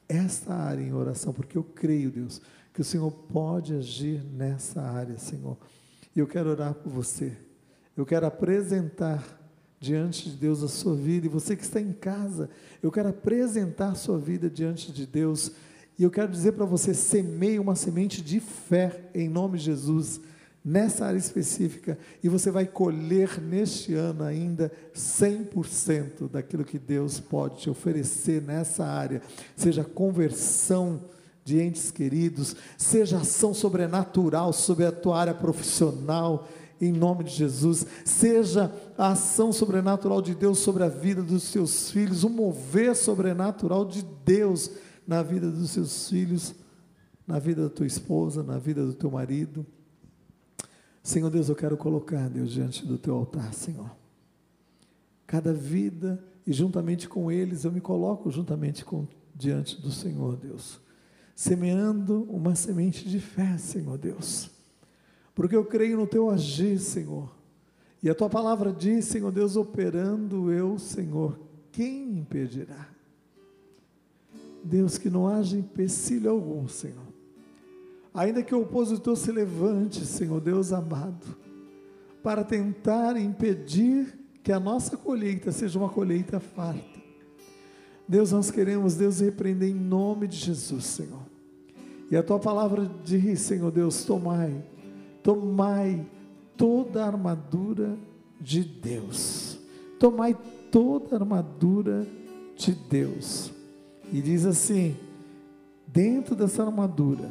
esta 0.08 0.54
área 0.54 0.84
em 0.84 0.94
oração, 0.94 1.34
porque 1.34 1.58
eu 1.58 1.64
creio, 1.64 2.12
Deus, 2.12 2.40
que 2.72 2.80
o 2.80 2.84
Senhor 2.84 3.10
pode 3.10 3.74
agir 3.74 4.24
nessa 4.24 4.84
área, 4.84 5.18
Senhor. 5.18 5.58
E 6.16 6.20
eu 6.20 6.28
quero 6.28 6.52
orar 6.52 6.76
por 6.76 6.92
você. 6.92 7.36
Eu 7.98 8.06
quero 8.06 8.28
apresentar 8.28 9.24
diante 9.80 10.30
de 10.30 10.38
Deus 10.38 10.62
a 10.62 10.68
sua 10.68 10.96
vida. 10.96 11.26
E 11.26 11.30
você 11.30 11.56
que 11.56 11.64
está 11.64 11.82
em 11.82 11.92
casa, 11.92 12.52
eu 12.84 12.92
quero 12.92 13.10
apresentar 13.10 13.96
sua 13.96 14.20
vida 14.20 14.48
diante 14.48 14.92
de 14.92 15.08
Deus. 15.08 15.54
E 16.00 16.04
eu 16.04 16.10
quero 16.10 16.32
dizer 16.32 16.54
para 16.54 16.66
você: 16.66 16.94
semeie 16.94 17.60
uma 17.60 17.76
semente 17.76 18.22
de 18.22 18.40
fé 18.40 19.12
em 19.14 19.28
nome 19.28 19.58
de 19.58 19.66
Jesus 19.66 20.22
nessa 20.64 21.06
área 21.06 21.18
específica 21.18 21.98
e 22.24 22.30
você 22.30 22.50
vai 22.52 22.66
colher 22.66 23.42
neste 23.42 23.94
ano 23.94 24.24
ainda 24.24 24.72
100% 24.94 26.30
daquilo 26.30 26.66
que 26.66 26.80
Deus 26.80 27.20
pode 27.20 27.60
te 27.60 27.70
oferecer 27.70 28.42
nessa 28.42 28.86
área, 28.86 29.22
seja 29.56 29.84
conversão 29.84 31.02
de 31.44 31.62
entes 31.62 31.92
queridos, 31.92 32.56
seja 32.78 33.18
ação 33.18 33.54
sobrenatural 33.54 34.54
sobre 34.54 34.86
a 34.86 34.92
tua 34.92 35.18
área 35.18 35.34
profissional, 35.34 36.48
em 36.80 36.92
nome 36.92 37.24
de 37.24 37.32
Jesus, 37.32 37.86
seja 38.06 38.72
a 38.98 39.12
ação 39.12 39.52
sobrenatural 39.52 40.22
de 40.22 40.36
Deus 40.36 40.60
sobre 40.60 40.84
a 40.84 40.90
vida 40.90 41.22
dos 41.22 41.44
seus 41.44 41.90
filhos, 41.90 42.24
o 42.24 42.30
mover 42.30 42.96
sobrenatural 42.96 43.86
de 43.86 44.06
Deus 44.24 44.70
na 45.10 45.24
vida 45.24 45.50
dos 45.50 45.72
seus 45.72 46.08
filhos, 46.08 46.54
na 47.26 47.40
vida 47.40 47.64
da 47.64 47.70
tua 47.70 47.88
esposa, 47.88 48.44
na 48.44 48.60
vida 48.60 48.86
do 48.86 48.94
teu 48.94 49.10
marido. 49.10 49.66
Senhor 51.02 51.32
Deus, 51.32 51.50
eu 51.50 51.56
quero 51.56 51.76
colocar, 51.76 52.30
Deus, 52.30 52.52
diante 52.52 52.86
do 52.86 52.96
teu 52.96 53.16
altar, 53.16 53.52
Senhor. 53.52 53.90
Cada 55.26 55.52
vida, 55.52 56.24
e 56.46 56.54
juntamente 56.54 57.10
com 57.10 57.32
eles, 57.32 57.64
eu 57.64 57.72
me 57.72 57.82
coloco 57.82 58.30
juntamente 58.30 58.86
com, 58.86 59.08
diante 59.34 59.82
do 59.82 59.92
Senhor, 59.92 60.38
Deus. 60.38 60.80
Semeando 61.36 62.26
uma 62.30 62.54
semente 62.54 63.10
de 63.10 63.20
fé, 63.20 63.58
Senhor 63.58 63.98
Deus. 63.98 64.52
Porque 65.34 65.56
eu 65.56 65.66
creio 65.66 65.98
no 65.98 66.06
teu 66.06 66.30
agir, 66.30 66.78
Senhor. 66.78 67.36
E 68.04 68.12
a 68.12 68.14
tua 68.14 68.30
palavra 68.30 68.72
diz, 68.72 69.06
Senhor 69.06 69.32
Deus, 69.32 69.56
operando 69.56 70.52
eu, 70.52 70.78
Senhor, 70.78 71.40
quem 71.72 72.20
impedirá? 72.20 72.99
Deus, 74.64 74.98
que 74.98 75.10
não 75.10 75.28
haja 75.28 75.58
empecilho 75.58 76.30
algum, 76.30 76.68
Senhor 76.68 77.10
Ainda 78.14 78.42
que 78.42 78.54
o 78.56 78.62
opositor 78.62 79.16
se 79.16 79.32
levante, 79.32 80.06
Senhor 80.06 80.42
Deus 80.42 80.74
amado, 80.74 81.26
para 82.24 82.44
tentar 82.44 83.16
impedir 83.18 84.18
que 84.44 84.52
a 84.52 84.60
nossa 84.60 84.98
colheita 84.98 85.52
seja 85.52 85.78
uma 85.78 85.90
colheita 85.90 86.40
farta. 86.40 87.00
Deus, 88.08 88.32
nós 88.32 88.50
queremos, 88.50 88.96
Deus, 88.96 89.20
repreender 89.20 89.70
em 89.70 89.76
nome 89.76 90.28
de 90.28 90.36
Jesus, 90.36 90.86
Senhor. 90.86 91.22
E 92.10 92.18
a 92.18 92.24
tua 92.24 92.40
palavra 92.40 92.90
diz, 93.06 93.40
Senhor 93.42 93.72
Deus, 93.72 94.04
tomai, 94.04 94.66
tomai 95.22 96.04
toda 96.58 97.04
a 97.04 97.08
armadura 97.08 97.96
de 98.42 98.64
Deus. 98.64 99.60
Tomai 100.00 100.36
toda 100.72 101.16
a 101.16 101.20
armadura 101.20 102.08
de 102.58 102.74
Deus. 102.74 103.59
E 104.12 104.22
diz 104.22 104.46
assim: 104.46 104.96
dentro 105.88 106.36
dessa 106.36 106.64
armadura, 106.64 107.30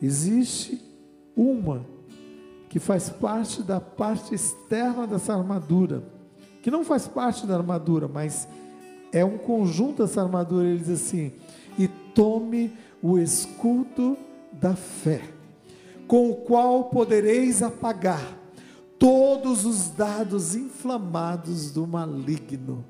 Existe 0.00 0.80
uma 1.36 1.84
que 2.68 2.78
faz 2.78 3.08
parte 3.08 3.62
da 3.62 3.80
parte 3.80 4.34
externa 4.34 5.06
dessa 5.06 5.34
armadura, 5.34 6.04
que 6.62 6.70
não 6.70 6.84
faz 6.84 7.08
parte 7.08 7.46
da 7.46 7.56
armadura, 7.56 8.06
mas 8.06 8.48
é 9.12 9.24
um 9.24 9.38
conjunto 9.38 10.04
dessa 10.04 10.22
armadura. 10.22 10.68
Ele 10.68 10.78
diz 10.78 10.90
assim: 10.90 11.32
e 11.76 11.88
tome 11.88 12.72
o 13.02 13.18
escudo 13.18 14.16
da 14.52 14.76
fé, 14.76 15.22
com 16.06 16.30
o 16.30 16.36
qual 16.36 16.84
podereis 16.84 17.62
apagar 17.62 18.36
todos 18.98 19.64
os 19.64 19.88
dardos 19.90 20.54
inflamados 20.54 21.72
do 21.72 21.86
maligno, 21.86 22.84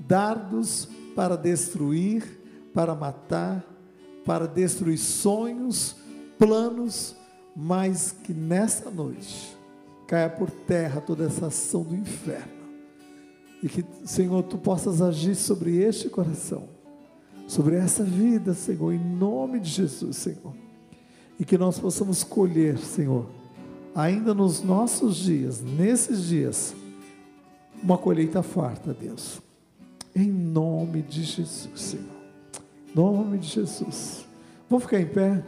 dardos 0.00 0.88
para 1.14 1.36
destruir, 1.36 2.37
para 2.78 2.94
matar, 2.94 3.64
para 4.24 4.46
destruir 4.46 4.98
sonhos, 4.98 5.96
planos, 6.38 7.16
mas 7.56 8.12
que 8.12 8.32
nessa 8.32 8.88
noite 8.88 9.52
caia 10.06 10.30
por 10.30 10.48
terra 10.48 11.00
toda 11.00 11.24
essa 11.24 11.48
ação 11.48 11.82
do 11.82 11.96
inferno. 11.96 12.52
E 13.60 13.68
que, 13.68 13.84
Senhor, 14.04 14.44
tu 14.44 14.56
possas 14.56 15.02
agir 15.02 15.34
sobre 15.34 15.76
este 15.78 16.08
coração, 16.08 16.68
sobre 17.48 17.74
essa 17.74 18.04
vida, 18.04 18.54
Senhor, 18.54 18.92
em 18.92 19.16
nome 19.16 19.58
de 19.58 19.70
Jesus, 19.70 20.16
Senhor. 20.16 20.54
E 21.36 21.44
que 21.44 21.58
nós 21.58 21.80
possamos 21.80 22.22
colher, 22.22 22.78
Senhor, 22.78 23.26
ainda 23.92 24.32
nos 24.32 24.62
nossos 24.62 25.16
dias, 25.16 25.60
nesses 25.60 26.22
dias, 26.26 26.76
uma 27.82 27.98
colheita 27.98 28.40
farta, 28.40 28.94
Deus. 28.94 29.42
Em 30.14 30.30
nome 30.30 31.02
de 31.02 31.24
Jesus, 31.24 31.80
Senhor. 31.80 32.17
Nome 32.94 33.38
de 33.38 33.46
Jesus. 33.46 34.26
Vamos 34.68 34.84
ficar 34.84 35.00
em 35.00 35.06
pé? 35.06 35.42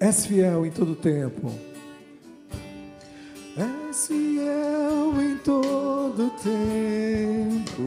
És 0.00 0.26
fiel 0.26 0.64
em 0.66 0.70
todo 0.70 0.94
tempo. 0.94 1.52
És 3.56 4.06
fiel 4.06 5.20
em 5.20 5.36
todo 5.38 6.30
tempo. 6.42 7.82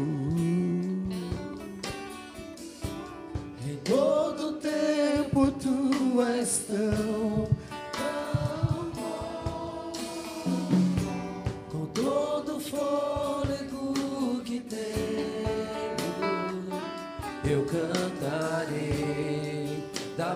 Em 3.65 3.77
todo 3.83 4.53
tempo 4.53 5.51
tu 5.51 6.21
és 6.21 6.65
tão, 6.67 7.47
tão 7.93 8.91
bom. 8.95 9.91
Com 11.71 11.85
todo 11.87 12.51
eu 12.51 13.30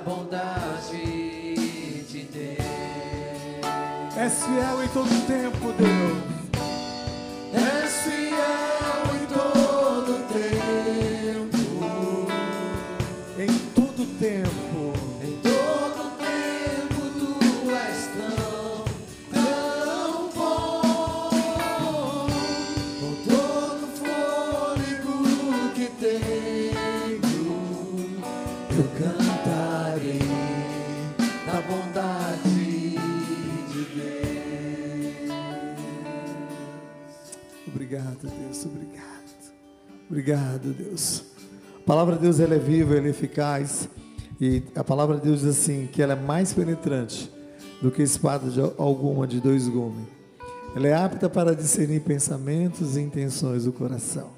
bondade 0.06 1.56
de 2.08 2.22
Deus. 2.32 2.66
És 4.16 4.44
fiel 4.46 4.84
em 4.84 4.88
todo 4.90 5.10
tempo, 5.28 5.74
Deus. 5.74 6.35
Obrigado, 38.26 38.40
Deus. 38.40 38.66
Obrigado. 38.66 39.06
Obrigado, 40.10 40.74
Deus. 40.74 41.24
A 41.78 41.86
palavra 41.86 42.16
de 42.16 42.22
Deus 42.24 42.40
ela 42.40 42.56
é 42.56 42.60
viva, 42.60 42.96
ela 42.96 43.08
é 43.08 43.10
eficaz. 43.10 43.88
E 44.42 44.64
a 44.76 44.84
palavra 44.84 45.18
de 45.18 45.24
Deus 45.24 45.42
diz 45.42 45.50
assim: 45.50 45.88
que 45.92 46.02
ela 46.02 46.14
é 46.14 46.16
mais 46.16 46.52
penetrante 46.54 47.32
do 47.82 47.92
que 47.92 48.02
espada 48.02 48.50
de 48.50 48.60
alguma 48.78 49.28
de 49.28 49.40
dois 49.40 49.68
gumes. 49.68 50.08
Ela 50.76 50.88
é 50.88 50.94
apta 50.94 51.30
para 51.30 51.56
discernir 51.56 52.02
pensamentos 52.02 52.98
e 52.98 53.02
intenções 53.02 53.66
do 53.66 53.72
coração. 53.72 54.30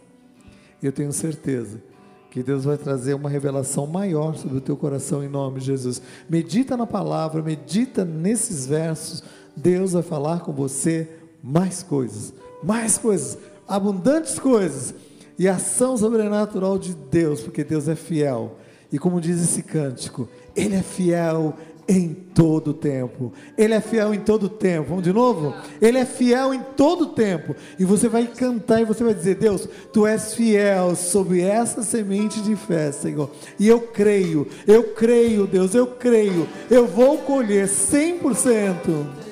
Eu 0.83 0.91
tenho 0.91 1.11
certeza 1.11 1.81
que 2.29 2.43
Deus 2.43 2.65
vai 2.65 2.77
trazer 2.77 3.15
uma 3.15 3.29
revelação 3.29 3.87
maior 3.87 4.35
sobre 4.35 4.57
o 4.57 4.61
teu 4.61 4.77
coração 4.77 5.23
em 5.23 5.29
nome 5.29 5.59
de 5.59 5.65
Jesus. 5.65 6.01
Medita 6.29 6.77
na 6.77 6.85
palavra, 6.85 7.41
medita 7.41 8.05
nesses 8.05 8.67
versos. 8.67 9.23
Deus 9.55 9.93
vai 9.93 10.03
falar 10.03 10.41
com 10.41 10.51
você 10.51 11.09
mais 11.41 11.81
coisas, 11.81 12.33
mais 12.61 12.97
coisas, 12.97 13.37
abundantes 13.67 14.39
coisas 14.39 14.93
e 15.37 15.47
ação 15.47 15.97
sobrenatural 15.97 16.77
de 16.79 16.93
Deus, 16.93 17.41
porque 17.41 17.63
Deus 17.63 17.87
é 17.87 17.95
fiel. 17.95 18.57
E 18.91 18.97
como 18.97 19.21
diz 19.21 19.41
esse 19.41 19.61
cântico, 19.61 20.29
Ele 20.55 20.75
é 20.75 20.81
fiel 20.81 21.55
em 21.87 22.13
todo 22.13 22.73
tempo. 22.73 23.31
Ele 23.57 23.73
é 23.73 23.79
fiel 23.79 24.13
em 24.13 24.19
todo 24.19 24.49
tempo. 24.49 24.89
Vamos 24.89 25.03
de 25.03 25.13
novo? 25.13 25.53
Ele 25.81 25.97
é 25.97 26.05
fiel 26.05 26.53
em 26.53 26.61
todo 26.75 27.07
tempo. 27.07 27.55
E 27.79 27.85
você 27.85 28.09
vai 28.09 28.27
cantar 28.27 28.81
e 28.81 28.85
você 28.85 29.03
vai 29.03 29.13
dizer: 29.13 29.35
Deus, 29.35 29.67
tu 29.93 30.05
és 30.05 30.33
fiel 30.33 30.95
sobre 30.95 31.41
essa 31.41 31.83
semente 31.83 32.41
de 32.41 32.55
fé, 32.55 32.91
Senhor. 32.91 33.29
E 33.57 33.67
eu 33.67 33.79
creio, 33.79 34.47
eu 34.65 34.83
creio, 34.93 35.47
Deus, 35.47 35.73
eu 35.73 35.87
creio. 35.87 36.47
Eu 36.69 36.87
vou 36.87 37.19
colher 37.19 37.67
100%. 37.67 39.26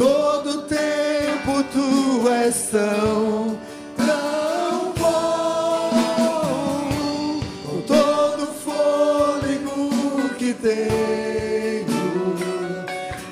Todo 0.00 0.62
tempo 0.62 1.62
tu 1.74 2.26
és 2.30 2.70
tão, 2.70 3.58
tão 3.98 4.94
bom. 4.96 5.90
Com 7.66 7.82
todo 7.82 8.46
fôlego 8.64 10.30
que 10.38 10.54
tenho, 10.54 11.84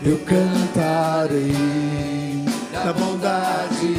eu 0.04 0.18
cantarei 0.26 1.54
da 2.84 2.92
bondade 2.92 3.94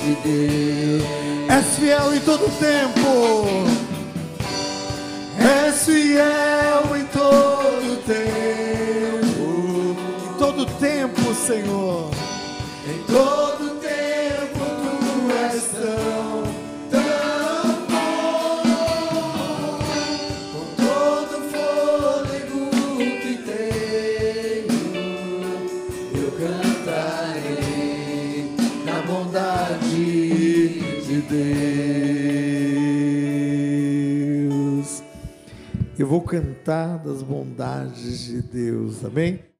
de 0.00 0.14
Deus. 0.24 1.04
És 1.50 1.76
fiel 1.78 2.14
em 2.14 2.20
todo 2.20 2.50
tempo. 2.58 3.66
És 5.38 5.84
fiel 5.84 6.96
em 6.96 7.04
todo 7.04 7.96
tempo. 8.06 9.46
Em 10.24 10.38
todo 10.38 10.64
tempo, 10.80 11.15
Senhor. 11.46 12.10
Em 12.88 12.98
todo 13.06 13.78
tempo 13.80 14.58
tu 14.58 15.30
és 15.32 15.64
tão, 15.70 16.42
tão 16.90 17.86
bom. 17.86 19.78
Com 20.52 20.66
todo 20.74 21.34
fôlego 21.52 22.66
que 23.22 23.34
tenho, 23.44 24.78
eu 26.16 26.30
cantarei 26.32 27.70
na 28.84 28.98
bondade 29.02 30.04
de 31.06 31.18
Deus. 34.80 34.88
Eu 35.96 36.06
vou 36.08 36.22
cantar 36.22 36.98
das 36.98 37.22
bondades 37.22 38.24
de 38.24 38.42
Deus, 38.42 39.04
amém? 39.04 39.55